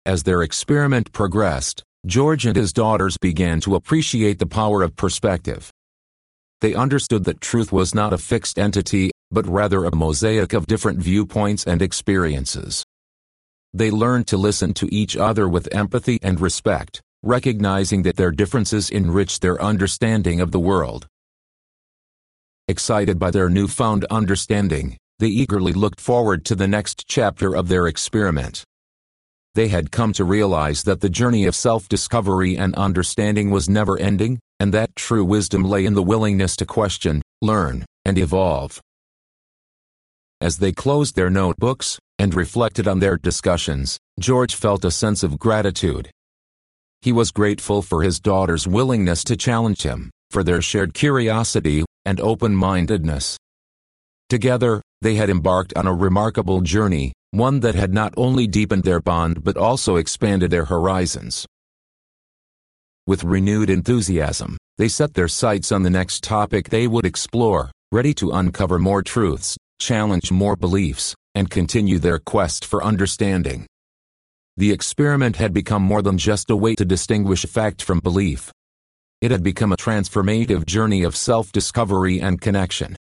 As 0.06 0.24
their 0.24 0.44
experiment 0.44 1.12
progressed, 1.12 1.84
George 2.06 2.46
and 2.46 2.56
his 2.56 2.72
daughters 2.72 3.18
began 3.18 3.60
to 3.62 3.76
appreciate 3.76 4.40
the 4.40 4.46
power 4.46 4.84
of 4.84 4.96
perspective. 4.96 5.70
They 6.62 6.74
understood 6.74 7.26
that 7.26 7.42
truth 7.42 7.74
was 7.74 7.94
not 7.94 8.14
a 8.14 8.18
fixed 8.18 8.58
entity, 8.58 9.12
but 9.32 9.48
rather 9.48 9.86
a 9.86 9.96
mosaic 9.96 10.54
of 10.54 10.68
different 10.68 11.00
viewpoints 11.00 11.66
and 11.66 11.82
experiences. 11.82 12.84
They 13.74 13.92
learned 13.92 14.28
to 14.28 14.38
listen 14.38 14.74
to 14.76 14.94
each 14.94 15.18
other 15.18 15.48
with 15.48 15.74
empathy 15.76 16.20
and 16.22 16.40
respect, 16.40 17.02
recognizing 17.24 18.04
that 18.04 18.16
their 18.16 18.32
differences 18.32 18.90
enrich 18.90 19.40
their 19.40 19.62
understanding 19.62 20.40
of 20.40 20.52
the 20.52 20.60
world. 20.60 21.08
Excited 22.68 23.20
by 23.20 23.32
their 23.32 23.50
newfound 23.50 24.06
understanding, 24.10 24.98
they 25.20 25.28
eagerly 25.28 25.74
looked 25.74 26.00
forward 26.00 26.46
to 26.46 26.56
the 26.56 26.68
next 26.68 27.06
chapter 27.08 27.56
of 27.56 27.68
their 27.68 27.88
experiment. 27.88 28.64
They 29.56 29.70
had 29.70 29.92
come 29.92 30.14
to 30.14 30.24
realize 30.24 30.84
that 30.84 31.02
the 31.02 31.10
journey 31.10 31.46
of 31.46 31.56
self-discovery 31.56 32.58
and 32.58 32.76
understanding 32.76 33.50
was 33.50 33.68
never 33.68 33.98
ending, 33.98 34.40
and 34.60 34.74
that 34.74 34.96
true 34.96 35.26
wisdom 35.26 35.64
lay 35.64 35.86
in 35.86 35.96
the 35.96 36.04
willingness 36.04 36.56
to 36.58 36.66
question, 36.66 37.22
learn, 37.42 37.86
and 38.06 38.18
evolve. 38.18 38.80
As 40.40 40.60
they 40.60 40.72
closed 40.72 41.16
their 41.16 41.32
notebooks 41.32 41.98
and 42.20 42.36
reflected 42.36 42.88
on 42.88 43.00
their 43.00 43.18
discussions, 43.18 43.98
George 44.20 44.54
felt 44.54 44.86
a 44.86 44.92
sense 44.92 45.24
of 45.24 45.40
gratitude. 45.40 46.12
He 47.02 47.12
was 47.12 47.32
grateful 47.32 47.82
for 47.82 48.04
his 48.04 48.20
daughter's 48.20 48.68
willingness 48.68 49.24
to 49.26 49.36
challenge 49.36 49.82
him, 49.82 50.12
for 50.30 50.44
their 50.44 50.62
shared 50.62 50.94
curiosity 50.94 51.86
and 52.06 52.20
open-mindedness. 52.20 53.38
Together, 54.30 54.82
they 55.02 55.16
had 55.16 55.32
embarked 55.32 55.74
on 55.76 55.88
a 55.88 55.94
remarkable 55.94 56.62
journey, 56.62 57.14
one 57.32 57.60
that 57.62 57.76
had 57.76 57.92
not 57.92 58.14
only 58.16 58.46
deepened 58.46 58.84
their 58.84 59.02
bond 59.02 59.44
but 59.44 59.58
also 59.58 59.96
expanded 59.96 60.52
their 60.52 60.66
horizons. 60.66 61.48
With 63.08 63.24
renewed 63.24 63.72
enthusiasm, 63.72 64.58
they 64.78 64.88
set 64.88 65.16
their 65.16 65.28
sights 65.28 65.72
on 65.72 65.82
the 65.82 65.90
next 65.90 66.24
topic 66.24 66.70
they 66.70 66.88
would 66.88 67.06
explore, 67.06 67.72
ready 67.92 68.14
to 68.16 68.32
uncover 68.32 68.78
more 68.78 69.02
truths 69.02 69.58
challenge 69.80 70.32
more 70.32 70.56
beliefs, 70.56 71.16
and 71.36 71.50
continue 71.50 72.00
their 72.00 72.20
quest 72.20 72.66
for 72.66 72.84
understanding. 72.84 73.66
The 74.58 74.72
experiment 74.72 75.36
had 75.36 75.54
become 75.54 75.84
more 75.84 76.02
than 76.02 76.18
just 76.18 76.50
a 76.50 76.56
way 76.56 76.74
to 76.76 76.86
distinguish 76.86 77.46
fact 77.46 77.82
from 77.84 78.00
belief. 78.00 78.52
It 79.22 79.32
had 79.32 79.44
become 79.44 79.72
a 79.72 79.78
transformative 79.78 80.66
journey 80.66 81.04
of 81.04 81.16
self-discovery 81.16 82.20
and 82.20 82.42
connection. 82.42 82.96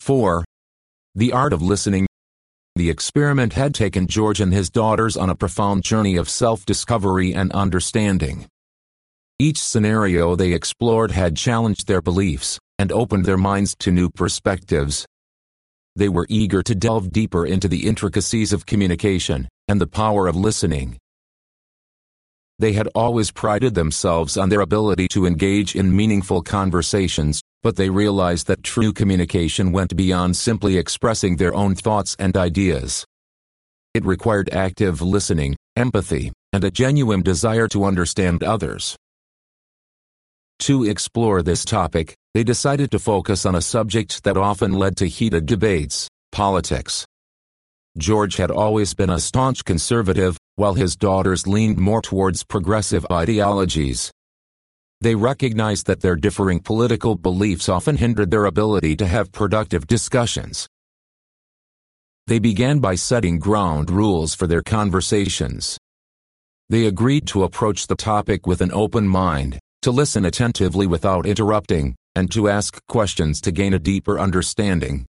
4. 0.00 0.44
The 1.14 1.32
Art 1.32 1.52
of 1.52 1.62
Listening 1.62 2.06
The 2.74 2.90
experiment 2.90 3.54
had 3.54 3.74
taken 3.74 4.06
George 4.06 4.40
and 4.40 4.52
his 4.52 4.68
daughters 4.68 5.16
on 5.16 5.30
a 5.30 5.34
profound 5.34 5.82
journey 5.82 6.16
of 6.16 6.28
self-discovery 6.28 7.32
and 7.32 7.50
understanding. 7.52 8.46
Each 9.38 9.58
scenario 9.58 10.36
they 10.36 10.52
explored 10.52 11.10
had 11.10 11.36
challenged 11.36 11.86
their 11.86 12.02
beliefs, 12.02 12.58
and 12.78 12.92
opened 12.92 13.24
their 13.24 13.36
minds 13.36 13.74
to 13.80 13.90
new 13.90 14.10
perspectives. 14.10 15.06
They 15.96 16.08
were 16.08 16.26
eager 16.28 16.62
to 16.62 16.74
delve 16.74 17.10
deeper 17.10 17.46
into 17.46 17.68
the 17.68 17.86
intricacies 17.86 18.52
of 18.52 18.66
communication 18.66 19.48
and 19.68 19.80
the 19.80 19.86
power 19.86 20.26
of 20.26 20.36
listening. 20.36 20.98
They 22.58 22.72
had 22.72 22.88
always 22.94 23.30
prided 23.30 23.74
themselves 23.74 24.36
on 24.36 24.48
their 24.48 24.62
ability 24.62 25.08
to 25.08 25.26
engage 25.26 25.74
in 25.74 25.94
meaningful 25.94 26.42
conversations, 26.42 27.42
but 27.62 27.76
they 27.76 27.90
realized 27.90 28.46
that 28.46 28.62
true 28.62 28.92
communication 28.92 29.72
went 29.72 29.96
beyond 29.96 30.36
simply 30.36 30.78
expressing 30.78 31.36
their 31.36 31.54
own 31.54 31.74
thoughts 31.74 32.16
and 32.18 32.36
ideas. 32.36 33.04
It 33.92 34.04
required 34.04 34.50
active 34.52 35.02
listening, 35.02 35.56
empathy, 35.76 36.32
and 36.52 36.64
a 36.64 36.70
genuine 36.70 37.22
desire 37.22 37.68
to 37.68 37.84
understand 37.84 38.42
others. 38.42 38.96
To 40.60 40.84
explore 40.84 41.42
this 41.42 41.64
topic, 41.64 42.16
they 42.34 42.42
decided 42.42 42.90
to 42.90 42.98
focus 42.98 43.46
on 43.46 43.54
a 43.54 43.62
subject 43.62 44.24
that 44.24 44.36
often 44.36 44.72
led 44.72 44.96
to 44.98 45.06
heated 45.06 45.46
debates, 45.46 46.08
politics. 46.32 47.06
George 47.98 48.36
had 48.36 48.50
always 48.50 48.92
been 48.92 49.10
a 49.10 49.20
staunch 49.20 49.64
conservative, 49.64 50.36
while 50.56 50.74
his 50.74 50.96
daughters 50.96 51.46
leaned 51.46 51.78
more 51.78 52.02
towards 52.02 52.42
progressive 52.42 53.06
ideologies. 53.10 54.10
They 55.00 55.14
recognized 55.14 55.86
that 55.86 56.00
their 56.00 56.16
differing 56.16 56.60
political 56.60 57.16
beliefs 57.16 57.68
often 57.68 57.96
hindered 57.96 58.30
their 58.30 58.46
ability 58.46 58.96
to 58.96 59.06
have 59.06 59.32
productive 59.32 59.86
discussions. 59.86 60.66
They 62.26 62.38
began 62.38 62.80
by 62.80 62.96
setting 62.96 63.38
ground 63.38 63.90
rules 63.90 64.34
for 64.34 64.46
their 64.46 64.62
conversations. 64.62 65.78
They 66.68 66.86
agreed 66.86 67.26
to 67.28 67.44
approach 67.44 67.86
the 67.86 67.94
topic 67.94 68.46
with 68.46 68.60
an 68.60 68.72
open 68.72 69.06
mind, 69.06 69.60
to 69.86 69.92
listen 69.92 70.24
attentively 70.24 70.84
without 70.84 71.26
interrupting, 71.26 71.94
and 72.16 72.28
to 72.28 72.48
ask 72.48 72.84
questions 72.88 73.40
to 73.40 73.52
gain 73.52 73.72
a 73.72 73.78
deeper 73.78 74.18
understanding. 74.18 75.06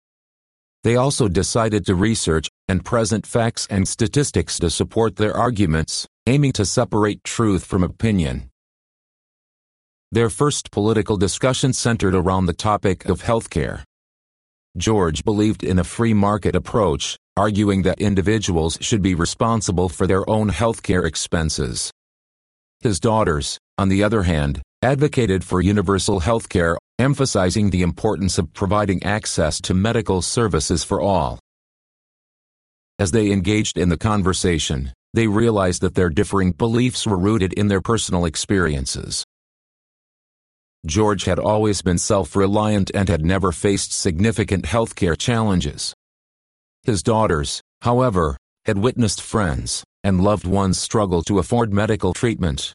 They 0.84 0.96
also 0.96 1.28
decided 1.28 1.86
to 1.86 1.94
research 1.94 2.50
and 2.68 2.84
present 2.84 3.28
facts 3.28 3.68
and 3.70 3.88
statistics 3.88 4.58
to 4.58 4.72
support 4.72 5.18
their 5.18 5.38
arguments, 5.38 6.08
aiming 6.26 6.54
to 6.54 6.66
separate 6.66 7.24
truth 7.24 7.64
from 7.64 7.84
opinion. 7.84 8.50
Their 10.12 10.32
first 10.32 10.72
political 10.72 11.18
discussion 11.18 11.72
centered 11.74 12.16
around 12.16 12.48
the 12.48 12.54
topic 12.54 13.06
of 13.06 13.22
healthcare. 13.22 13.84
George 14.76 15.24
believed 15.24 15.64
in 15.64 15.78
a 15.78 15.84
free 15.84 16.16
market 16.16 16.56
approach, 16.56 17.16
arguing 17.38 17.84
that 17.84 18.02
individuals 18.02 18.80
should 18.82 19.04
be 19.04 19.14
responsible 19.14 19.88
for 19.88 20.08
their 20.08 20.28
own 20.28 20.50
healthcare 20.50 21.06
expenses. 21.06 21.92
His 22.84 23.00
daughters, 23.00 23.58
on 23.78 23.88
the 23.88 24.04
other 24.04 24.24
hand, 24.24 24.62
advocated 24.82 25.46
for 25.46 25.62
universal 25.62 26.20
healthcare, 26.20 26.76
emphasizing 27.00 27.70
the 27.70 27.82
importance 27.82 28.38
of 28.38 28.52
providing 28.52 29.02
access 29.04 29.62
to 29.62 29.74
medical 29.74 30.22
services 30.22 30.84
for 30.84 31.00
all. 31.00 31.40
As 33.00 33.12
they 33.12 33.32
engaged 33.32 33.78
in 33.78 33.88
the 33.88 33.96
conversation, 33.96 34.92
they 35.14 35.28
realized 35.28 35.82
that 35.82 35.96
their 35.96 36.10
differing 36.10 36.52
beliefs 36.52 37.08
were 37.08 37.18
rooted 37.18 37.54
in 37.54 37.70
their 37.70 37.80
personal 37.80 38.26
experiences. 38.26 39.24
George 40.86 41.24
had 41.24 41.40
always 41.40 41.82
been 41.82 41.98
self-reliant 41.98 42.92
and 42.94 43.08
had 43.08 43.24
never 43.24 43.54
faced 43.54 43.94
significant 43.94 44.66
healthcare 44.66 45.18
challenges. 45.18 45.94
His 46.84 47.02
daughters, 47.02 47.62
however, 47.82 48.36
had 48.66 48.78
witnessed 48.78 49.22
friends 49.22 49.86
and 50.04 50.22
loved 50.22 50.46
ones 50.46 50.78
struggle 50.78 51.24
to 51.24 51.40
afford 51.40 51.74
medical 51.74 52.14
treatment. 52.14 52.74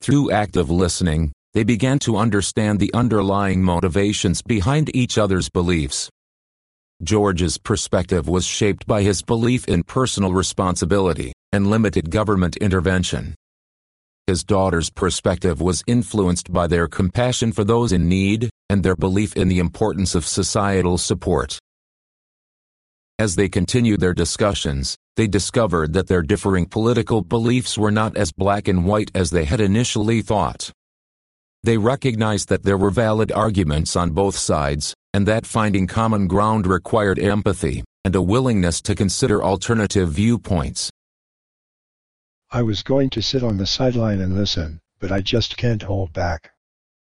Through 0.00 0.30
active 0.30 0.70
listening, 0.70 1.32
they 1.54 1.64
began 1.64 1.98
to 2.00 2.16
understand 2.16 2.78
the 2.78 2.92
underlying 2.94 3.62
motivations 3.62 4.42
behind 4.42 4.94
each 4.94 5.18
other's 5.18 5.48
beliefs. 5.48 6.08
George's 7.02 7.58
perspective 7.58 8.28
was 8.28 8.44
shaped 8.44 8.86
by 8.86 9.02
his 9.02 9.22
belief 9.22 9.66
in 9.66 9.82
personal 9.82 10.32
responsibility 10.32 11.32
and 11.52 11.70
limited 11.70 12.10
government 12.10 12.56
intervention. 12.56 13.34
His 14.26 14.44
daughter's 14.44 14.90
perspective 14.90 15.60
was 15.60 15.82
influenced 15.86 16.52
by 16.52 16.66
their 16.66 16.86
compassion 16.86 17.50
for 17.50 17.64
those 17.64 17.92
in 17.92 18.08
need 18.08 18.50
and 18.68 18.82
their 18.82 18.96
belief 18.96 19.34
in 19.36 19.48
the 19.48 19.58
importance 19.58 20.14
of 20.14 20.26
societal 20.26 20.98
support. 20.98 21.58
As 23.18 23.36
they 23.36 23.48
continued 23.48 24.00
their 24.00 24.14
discussions, 24.14 24.96
they 25.18 25.26
discovered 25.26 25.92
that 25.94 26.06
their 26.06 26.22
differing 26.22 26.64
political 26.64 27.22
beliefs 27.22 27.76
were 27.76 27.90
not 27.90 28.16
as 28.16 28.30
black 28.30 28.68
and 28.68 28.86
white 28.86 29.10
as 29.16 29.30
they 29.30 29.44
had 29.44 29.60
initially 29.60 30.22
thought. 30.22 30.70
They 31.64 31.76
recognized 31.76 32.48
that 32.50 32.62
there 32.62 32.78
were 32.78 32.90
valid 32.92 33.32
arguments 33.32 33.96
on 33.96 34.12
both 34.12 34.36
sides, 34.36 34.94
and 35.12 35.26
that 35.26 35.44
finding 35.44 35.88
common 35.88 36.28
ground 36.28 36.68
required 36.68 37.18
empathy 37.18 37.82
and 38.04 38.14
a 38.14 38.22
willingness 38.22 38.80
to 38.82 38.94
consider 38.94 39.42
alternative 39.42 40.10
viewpoints. 40.10 40.88
I 42.52 42.62
was 42.62 42.84
going 42.84 43.10
to 43.10 43.20
sit 43.20 43.42
on 43.42 43.56
the 43.56 43.66
sideline 43.66 44.20
and 44.20 44.36
listen, 44.36 44.78
but 45.00 45.10
I 45.10 45.20
just 45.20 45.56
can't 45.56 45.82
hold 45.82 46.12
back. 46.12 46.52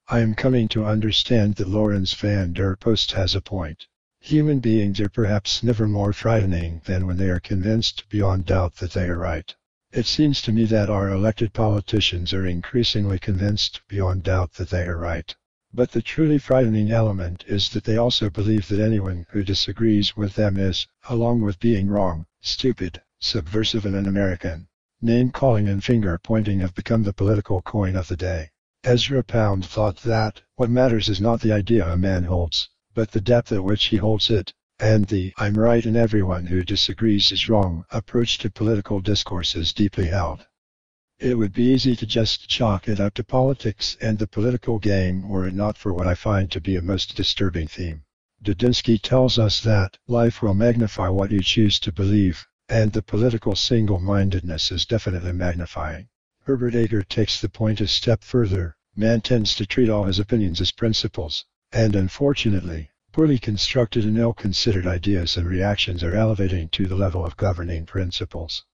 I 0.09 0.19
am 0.19 0.35
coming 0.35 0.67
to 0.71 0.85
understand 0.85 1.55
that 1.55 1.69
Laurens 1.69 2.13
van 2.15 2.55
der 2.55 2.75
Post 2.75 3.13
has 3.13 3.37
a 3.37 3.41
point. 3.41 3.87
Human 4.23 4.61
beings 4.61 5.01
are 5.01 5.09
perhaps 5.09 5.63
never 5.63 5.89
more 5.89 6.13
frightening 6.13 6.83
than 6.85 7.07
when 7.07 7.17
they 7.17 7.31
are 7.31 7.41
convinced 7.41 8.09
beyond 8.11 8.45
doubt 8.45 8.77
that 8.77 8.93
they 8.93 9.09
are 9.09 9.17
right. 9.17 9.53
It 9.93 10.05
seems 10.05 10.43
to 10.43 10.53
me 10.53 10.67
that 10.67 10.91
our 10.91 11.09
elected 11.09 11.53
politicians 11.53 12.35
are 12.35 12.47
increasingly 12.47 13.19
convinced 13.19 13.81
beyond 13.89 14.25
doubt 14.25 14.53
that 14.53 14.69
they 14.69 14.85
are 14.85 14.99
right. 14.99 15.35
But 15.73 15.93
the 15.93 16.03
truly 16.03 16.39
frightening 16.39 16.93
element 16.93 17.45
is 17.47 17.71
that 17.71 17.85
they 17.85 17.97
also 17.97 18.29
believe 18.29 18.69
that 18.69 18.79
anyone 18.79 19.27
who 19.31 19.43
disagrees 19.43 20.17
with 20.17 20.35
them 20.35 20.59
is, 20.59 20.87
along 21.09 21.41
with 21.41 21.59
being 21.59 21.89
wrong, 21.89 22.27
stupid, 22.43 23.01
subversive 23.19 23.87
and 23.87 23.97
un-American. 23.97 24.69
Name 25.01 25.31
calling 25.31 25.67
and 25.67 25.83
finger 25.83 26.19
pointing 26.19 26.61
have 26.61 26.75
become 26.75 27.03
the 27.05 27.15
political 27.15 27.63
coin 27.63 27.97
of 27.97 28.09
the 28.09 28.17
day. 28.17 28.51
Ezra 28.85 29.25
Pound 29.25 29.65
thought 29.65 30.03
that 30.03 30.43
what 30.57 30.69
matters 30.69 31.09
is 31.09 31.21
not 31.21 31.41
the 31.41 31.53
idea 31.53 31.91
a 31.91 31.97
man 31.97 32.25
holds, 32.25 32.69
but 33.01 33.13
the 33.13 33.21
depth 33.23 33.51
at 33.51 33.65
which 33.65 33.87
he 33.87 33.97
holds 33.97 34.29
it, 34.29 34.53
and 34.79 35.07
the 35.07 35.33
I'm 35.39 35.55
right 35.55 35.87
and 35.87 35.97
everyone 35.97 36.45
who 36.45 36.63
disagrees 36.63 37.33
is 37.33 37.49
wrong 37.49 37.87
approach 37.91 38.37
to 38.37 38.51
political 38.51 39.01
discourse 39.01 39.57
is 39.57 39.73
deeply 39.73 40.09
held. 40.09 40.47
It 41.19 41.39
would 41.39 41.55
be 41.55 41.63
easy 41.63 41.97
to 41.97 42.05
just 42.05 42.47
chalk 42.47 42.89
it 42.89 43.01
up 43.01 43.15
to 43.15 43.25
politics 43.25 43.97
and 44.03 44.19
the 44.19 44.27
political 44.27 44.79
game 44.79 45.31
were 45.31 45.47
it 45.49 45.55
not 45.55 45.79
for 45.79 45.95
what 45.95 46.07
I 46.07 46.15
find 46.15 46.51
to 46.51 46.61
be 46.61 46.77
a 46.77 46.83
most 46.83 47.17
disturbing 47.17 47.69
theme. 47.69 48.03
Dudinsky 48.43 49.01
tells 49.01 49.39
us 49.39 49.63
that 49.63 49.97
life 50.07 50.43
will 50.43 50.53
magnify 50.53 51.09
what 51.09 51.31
you 51.31 51.41
choose 51.41 51.81
to 51.81 51.93
believe, 51.93 52.47
and 52.69 52.93
the 52.93 53.01
political 53.01 53.57
single-mindedness 53.57 54.71
is 54.71 54.85
definitely 54.85 55.33
magnifying. 55.33 56.09
Herbert 56.43 56.75
Agar 56.75 57.03
takes 57.05 57.41
the 57.41 57.49
point 57.49 57.81
a 57.81 57.89
step 57.89 58.23
further. 58.23 58.77
Man 58.95 59.23
tends 59.23 59.55
to 59.55 59.65
treat 59.65 59.89
all 59.89 60.05
his 60.05 60.19
opinions 60.19 60.61
as 60.61 60.71
principles, 60.71 61.47
and 61.73 61.95
unfortunately, 61.95 62.91
poorly 63.13 63.39
constructed 63.39 64.05
and 64.05 64.19
ill-considered 64.19 64.87
ideas 64.87 65.37
and 65.37 65.47
reactions 65.47 66.03
are 66.03 66.15
elevating 66.15 66.69
to 66.69 66.87
the 66.87 66.97
level 66.97 67.25
of 67.25 67.37
governing 67.37 67.87
principles. 67.87 68.65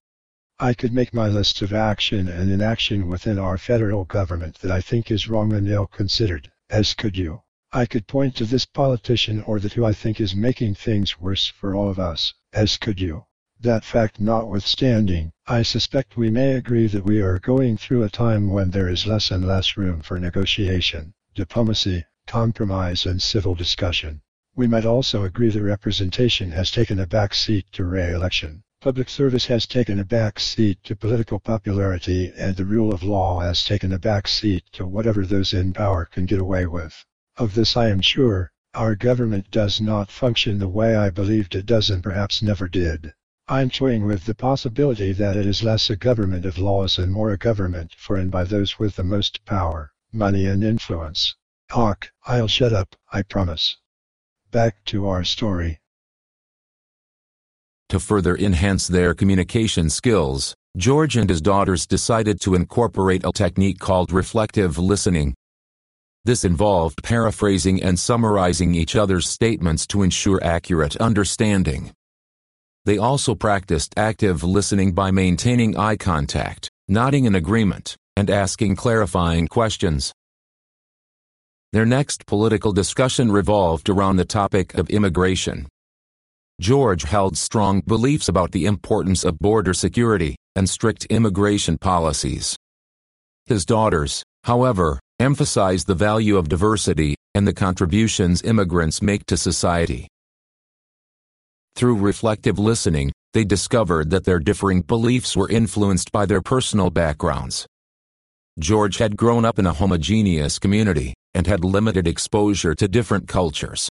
I 0.59 0.73
could 0.73 0.91
make 0.91 1.13
my 1.13 1.27
list 1.27 1.61
of 1.61 1.73
action 1.73 2.27
and 2.27 2.49
inaction 2.49 3.07
within 3.07 3.37
our 3.37 3.59
federal 3.59 4.03
government 4.05 4.59
that 4.59 4.71
I 4.71 4.81
think 4.81 5.11
is 5.11 5.27
wrong 5.27 5.53
and 5.53 5.67
ill-considered, 5.67 6.51
as 6.69 6.95
could 6.95 7.15
you. 7.15 7.43
I 7.71 7.85
could 7.85 8.07
point 8.07 8.35
to 8.37 8.45
this 8.45 8.65
politician 8.65 9.43
or 9.43 9.59
that 9.59 9.73
who 9.73 9.85
I 9.85 9.93
think 9.93 10.19
is 10.19 10.35
making 10.35 10.73
things 10.75 11.19
worse 11.19 11.45
for 11.45 11.75
all 11.75 11.89
of 11.89 11.99
us, 11.99 12.33
as 12.51 12.77
could 12.77 12.99
you. 12.99 13.25
That 13.59 13.83
fact 13.83 14.19
notwithstanding, 14.19 15.33
I 15.45 15.61
suspect 15.61 16.17
we 16.17 16.31
may 16.31 16.53
agree 16.53 16.87
that 16.87 17.05
we 17.05 17.21
are 17.21 17.37
going 17.37 17.77
through 17.77 18.03
a 18.03 18.09
time 18.09 18.49
when 18.49 18.71
there 18.71 18.89
is 18.89 19.05
less 19.05 19.29
and 19.29 19.45
less 19.45 19.77
room 19.77 20.01
for 20.01 20.19
negotiation, 20.19 21.13
diplomacy, 21.35 22.05
compromise 22.27 23.05
and 23.05 23.21
civil 23.21 23.55
discussion. 23.55 24.21
We 24.55 24.67
might 24.67 24.85
also 24.85 25.23
agree 25.23 25.49
that 25.49 25.63
representation 25.63 26.51
has 26.51 26.69
taken 26.69 26.99
a 26.99 27.07
back 27.07 27.33
seat 27.33 27.65
to 27.71 27.85
re-election. 27.85 28.63
Public 28.81 29.09
service 29.09 29.47
has 29.47 29.65
taken 29.65 29.99
a 29.99 30.05
back 30.05 30.39
seat 30.39 30.83
to 30.83 30.95
political 30.95 31.39
popularity 31.39 32.31
and 32.37 32.55
the 32.55 32.65
rule 32.65 32.93
of 32.93 33.01
law 33.01 33.39
has 33.39 33.63
taken 33.63 33.91
a 33.91 33.97
back 33.97 34.27
seat 34.27 34.63
to 34.73 34.85
whatever 34.85 35.25
those 35.25 35.53
in 35.53 35.73
power 35.73 36.05
can 36.05 36.25
get 36.25 36.39
away 36.39 36.67
with. 36.67 37.03
Of 37.37 37.55
this 37.55 37.75
I 37.77 37.89
am 37.89 38.01
sure, 38.01 38.51
our 38.73 38.95
government 38.95 39.49
does 39.49 39.79
not 39.79 40.11
function 40.11 40.59
the 40.59 40.67
way 40.67 40.95
I 40.95 41.09
believed 41.09 41.55
it 41.55 41.65
does 41.65 41.89
and 41.89 42.03
perhaps 42.03 42.43
never 42.43 42.67
did. 42.67 43.13
I'm 43.47 43.69
toying 43.69 44.05
with 44.05 44.25
the 44.25 44.35
possibility 44.35 45.13
that 45.13 45.37
it 45.37 45.45
is 45.45 45.63
less 45.63 45.89
a 45.89 45.95
government 45.95 46.45
of 46.45 46.57
laws 46.57 46.99
and 46.99 47.13
more 47.13 47.31
a 47.31 47.37
government 47.37 47.93
for 47.97 48.17
and 48.17 48.29
by 48.29 48.43
those 48.43 48.77
with 48.77 48.97
the 48.97 49.05
most 49.05 49.45
power, 49.45 49.93
money 50.11 50.45
and 50.45 50.63
influence. 50.65 51.36
Hawk, 51.69 52.11
I'll 52.25 52.47
shut 52.47 52.71
up, 52.73 52.95
I 53.11 53.23
promise. 53.23 53.77
Back 54.51 54.83
to 54.85 55.07
our 55.07 55.23
story. 55.23 55.79
To 57.89 57.99
further 57.99 58.35
enhance 58.35 58.87
their 58.87 59.13
communication 59.13 59.89
skills, 59.89 60.55
George 60.77 61.17
and 61.17 61.29
his 61.29 61.41
daughters 61.41 61.85
decided 61.85 62.39
to 62.41 62.55
incorporate 62.55 63.25
a 63.25 63.31
technique 63.31 63.79
called 63.79 64.11
reflective 64.11 64.77
listening. 64.77 65.33
This 66.23 66.43
involved 66.43 67.03
paraphrasing 67.03 67.81
and 67.81 67.97
summarizing 67.97 68.75
each 68.75 68.95
other's 68.95 69.29
statements 69.29 69.87
to 69.87 70.03
ensure 70.03 70.43
accurate 70.43 70.95
understanding. 70.97 71.91
They 72.85 72.97
also 72.97 73.35
practiced 73.35 73.93
active 73.97 74.43
listening 74.43 74.93
by 74.93 75.11
maintaining 75.11 75.77
eye 75.77 75.97
contact, 75.97 76.69
nodding 76.87 77.25
in 77.25 77.35
agreement, 77.35 77.95
and 78.15 78.29
asking 78.29 78.75
clarifying 78.75 79.47
questions. 79.47 80.13
Their 81.77 81.85
next 81.85 82.25
political 82.25 82.73
discussion 82.73 83.31
revolved 83.31 83.87
around 83.87 84.15
the 84.15 84.25
topic 84.25 84.73
of 84.73 84.89
immigration. 84.89 85.67
George 86.59 87.03
held 87.03 87.37
strong 87.37 87.81
beliefs 87.81 88.27
about 88.27 88.51
the 88.51 88.65
importance 88.65 89.23
of 89.23 89.37
border 89.37 89.75
security 89.75 90.35
and 90.55 90.67
strict 90.67 91.05
immigration 91.11 91.77
policies. 91.77 92.57
His 93.45 93.63
daughters, 93.63 94.23
however, 94.43 94.99
emphasized 95.19 95.85
the 95.85 95.93
value 95.93 96.37
of 96.37 96.49
diversity 96.49 97.13
and 97.35 97.47
the 97.47 97.53
contributions 97.53 98.41
immigrants 98.41 99.03
make 99.03 99.27
to 99.27 99.37
society. 99.37 100.07
Through 101.75 101.97
reflective 101.97 102.57
listening, 102.57 103.11
they 103.33 103.43
discovered 103.43 104.09
that 104.09 104.23
their 104.23 104.39
differing 104.39 104.81
beliefs 104.81 105.37
were 105.37 105.47
influenced 105.47 106.11
by 106.11 106.25
their 106.25 106.41
personal 106.41 106.89
backgrounds. 106.89 107.67
George 108.57 108.97
had 108.97 109.15
grown 109.15 109.45
up 109.45 109.59
in 109.59 109.67
a 109.67 109.73
homogeneous 109.73 110.57
community 110.57 111.13
and 111.37 111.47
had 111.47 111.63
limited 111.63 112.07
exposure 112.07 112.73
to 112.75 112.87
different 112.87 113.27
cultures. 113.27 113.87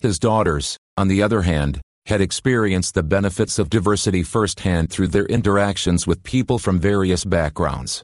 His 0.00 0.18
daughters, 0.18 0.76
on 0.96 1.08
the 1.08 1.22
other 1.22 1.42
hand, 1.42 1.80
had 2.06 2.20
experienced 2.20 2.94
the 2.94 3.02
benefits 3.02 3.58
of 3.58 3.70
diversity 3.70 4.22
firsthand 4.22 4.90
through 4.90 5.08
their 5.08 5.26
interactions 5.26 6.06
with 6.06 6.22
people 6.22 6.58
from 6.58 6.80
various 6.80 7.24
backgrounds. 7.24 8.02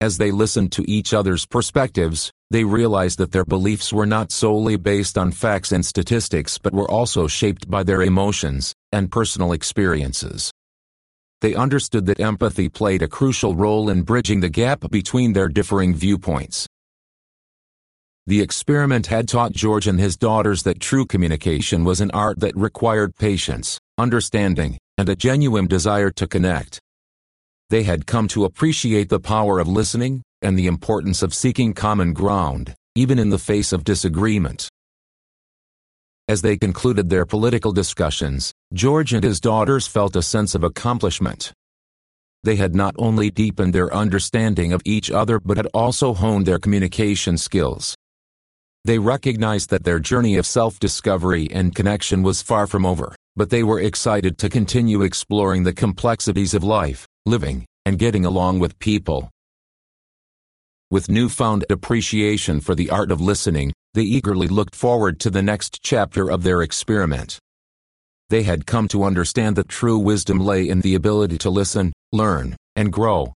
As 0.00 0.18
they 0.18 0.30
listened 0.30 0.72
to 0.72 0.90
each 0.90 1.12
other's 1.14 1.46
perspectives, 1.46 2.30
they 2.50 2.64
realized 2.64 3.18
that 3.18 3.32
their 3.32 3.44
beliefs 3.44 3.92
were 3.92 4.06
not 4.06 4.30
solely 4.30 4.76
based 4.76 5.18
on 5.18 5.32
facts 5.32 5.72
and 5.72 5.84
statistics 5.84 6.58
but 6.58 6.72
were 6.72 6.90
also 6.90 7.26
shaped 7.26 7.68
by 7.68 7.82
their 7.82 8.02
emotions 8.02 8.74
and 8.92 9.10
personal 9.10 9.52
experiences. 9.52 10.50
they 11.40 11.54
understood 11.54 12.06
that 12.06 12.20
empathy 12.20 12.68
played 12.68 13.02
a 13.02 13.08
crucial 13.08 13.54
role 13.54 13.90
in 13.90 14.02
bridging 14.02 14.40
the 14.40 14.48
gap 14.48 14.90
between 14.90 15.32
their 15.32 15.48
differing 15.48 15.94
viewpoints. 15.94 16.65
The 18.28 18.40
experiment 18.40 19.06
had 19.06 19.28
taught 19.28 19.52
George 19.52 19.86
and 19.86 20.00
his 20.00 20.16
daughters 20.16 20.64
that 20.64 20.80
true 20.80 21.06
communication 21.06 21.84
was 21.84 22.00
an 22.00 22.10
art 22.10 22.40
that 22.40 22.56
required 22.56 23.14
patience, 23.14 23.78
understanding, 23.98 24.78
and 24.98 25.08
a 25.08 25.14
genuine 25.14 25.68
desire 25.68 26.10
to 26.10 26.26
connect. 26.26 26.80
They 27.70 27.84
had 27.84 28.06
come 28.06 28.26
to 28.28 28.44
appreciate 28.44 29.10
the 29.10 29.20
power 29.20 29.60
of 29.60 29.68
listening 29.68 30.22
and 30.42 30.58
the 30.58 30.66
importance 30.66 31.22
of 31.22 31.34
seeking 31.34 31.72
common 31.72 32.12
ground, 32.14 32.74
even 32.96 33.20
in 33.20 33.30
the 33.30 33.38
face 33.38 33.72
of 33.72 33.84
disagreement. 33.84 34.68
As 36.26 36.42
they 36.42 36.56
concluded 36.56 37.08
their 37.08 37.26
political 37.26 37.70
discussions, 37.70 38.52
George 38.72 39.12
and 39.12 39.22
his 39.22 39.40
daughters 39.40 39.86
felt 39.86 40.16
a 40.16 40.22
sense 40.22 40.56
of 40.56 40.64
accomplishment. 40.64 41.52
They 42.42 42.56
had 42.56 42.74
not 42.74 42.96
only 42.98 43.30
deepened 43.30 43.72
their 43.72 43.94
understanding 43.94 44.72
of 44.72 44.82
each 44.84 45.12
other 45.12 45.38
but 45.38 45.58
had 45.58 45.68
also 45.72 46.12
honed 46.12 46.46
their 46.46 46.58
communication 46.58 47.38
skills. 47.38 47.94
They 48.86 49.00
recognized 49.00 49.70
that 49.70 49.82
their 49.82 49.98
journey 49.98 50.36
of 50.36 50.46
self-discovery 50.46 51.48
and 51.50 51.74
connection 51.74 52.22
was 52.22 52.40
far 52.40 52.68
from 52.68 52.86
over, 52.86 53.16
but 53.34 53.50
they 53.50 53.64
were 53.64 53.80
excited 53.80 54.38
to 54.38 54.48
continue 54.48 55.02
exploring 55.02 55.64
the 55.64 55.72
complexities 55.72 56.54
of 56.54 56.62
life, 56.62 57.04
living, 57.26 57.66
and 57.84 57.98
getting 57.98 58.24
along 58.24 58.60
with 58.60 58.78
people. 58.78 59.28
With 60.88 61.10
newfound 61.10 61.64
appreciation 61.68 62.60
for 62.60 62.76
the 62.76 62.88
art 62.90 63.10
of 63.10 63.20
listening, 63.20 63.72
they 63.94 64.02
eagerly 64.02 64.46
looked 64.46 64.76
forward 64.76 65.18
to 65.18 65.30
the 65.30 65.42
next 65.42 65.80
chapter 65.82 66.30
of 66.30 66.44
their 66.44 66.62
experiment. 66.62 67.40
They 68.30 68.44
had 68.44 68.66
come 68.66 68.86
to 68.88 69.02
understand 69.02 69.56
that 69.56 69.68
true 69.68 69.98
wisdom 69.98 70.38
lay 70.38 70.68
in 70.68 70.80
the 70.82 70.94
ability 70.94 71.38
to 71.38 71.50
listen, 71.50 71.92
learn, 72.12 72.54
and 72.76 72.92
grow. 72.92 73.32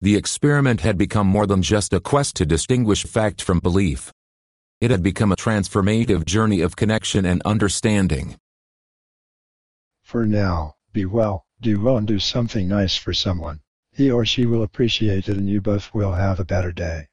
The 0.00 0.16
experiment 0.16 0.80
had 0.80 0.96
become 0.96 1.26
more 1.26 1.46
than 1.46 1.60
just 1.60 1.92
a 1.92 2.00
quest 2.00 2.34
to 2.36 2.46
distinguish 2.46 3.04
fact 3.04 3.42
from 3.42 3.58
belief. 3.58 4.10
It 4.84 4.90
had 4.90 5.02
become 5.02 5.32
a 5.32 5.36
transformative 5.36 6.26
journey 6.26 6.60
of 6.60 6.76
connection 6.76 7.24
and 7.24 7.40
understanding. 7.46 8.36
For 10.02 10.26
now, 10.26 10.74
be 10.92 11.06
well, 11.06 11.46
do 11.58 11.80
well 11.80 11.96
and 11.96 12.06
do 12.06 12.18
something 12.18 12.68
nice 12.68 12.94
for 12.94 13.14
someone. 13.14 13.60
He 13.92 14.10
or 14.10 14.26
she 14.26 14.44
will 14.44 14.62
appreciate 14.62 15.26
it 15.26 15.38
and 15.38 15.48
you 15.48 15.62
both 15.62 15.94
will 15.94 16.12
have 16.12 16.38
a 16.38 16.44
better 16.44 16.70
day. 16.70 17.08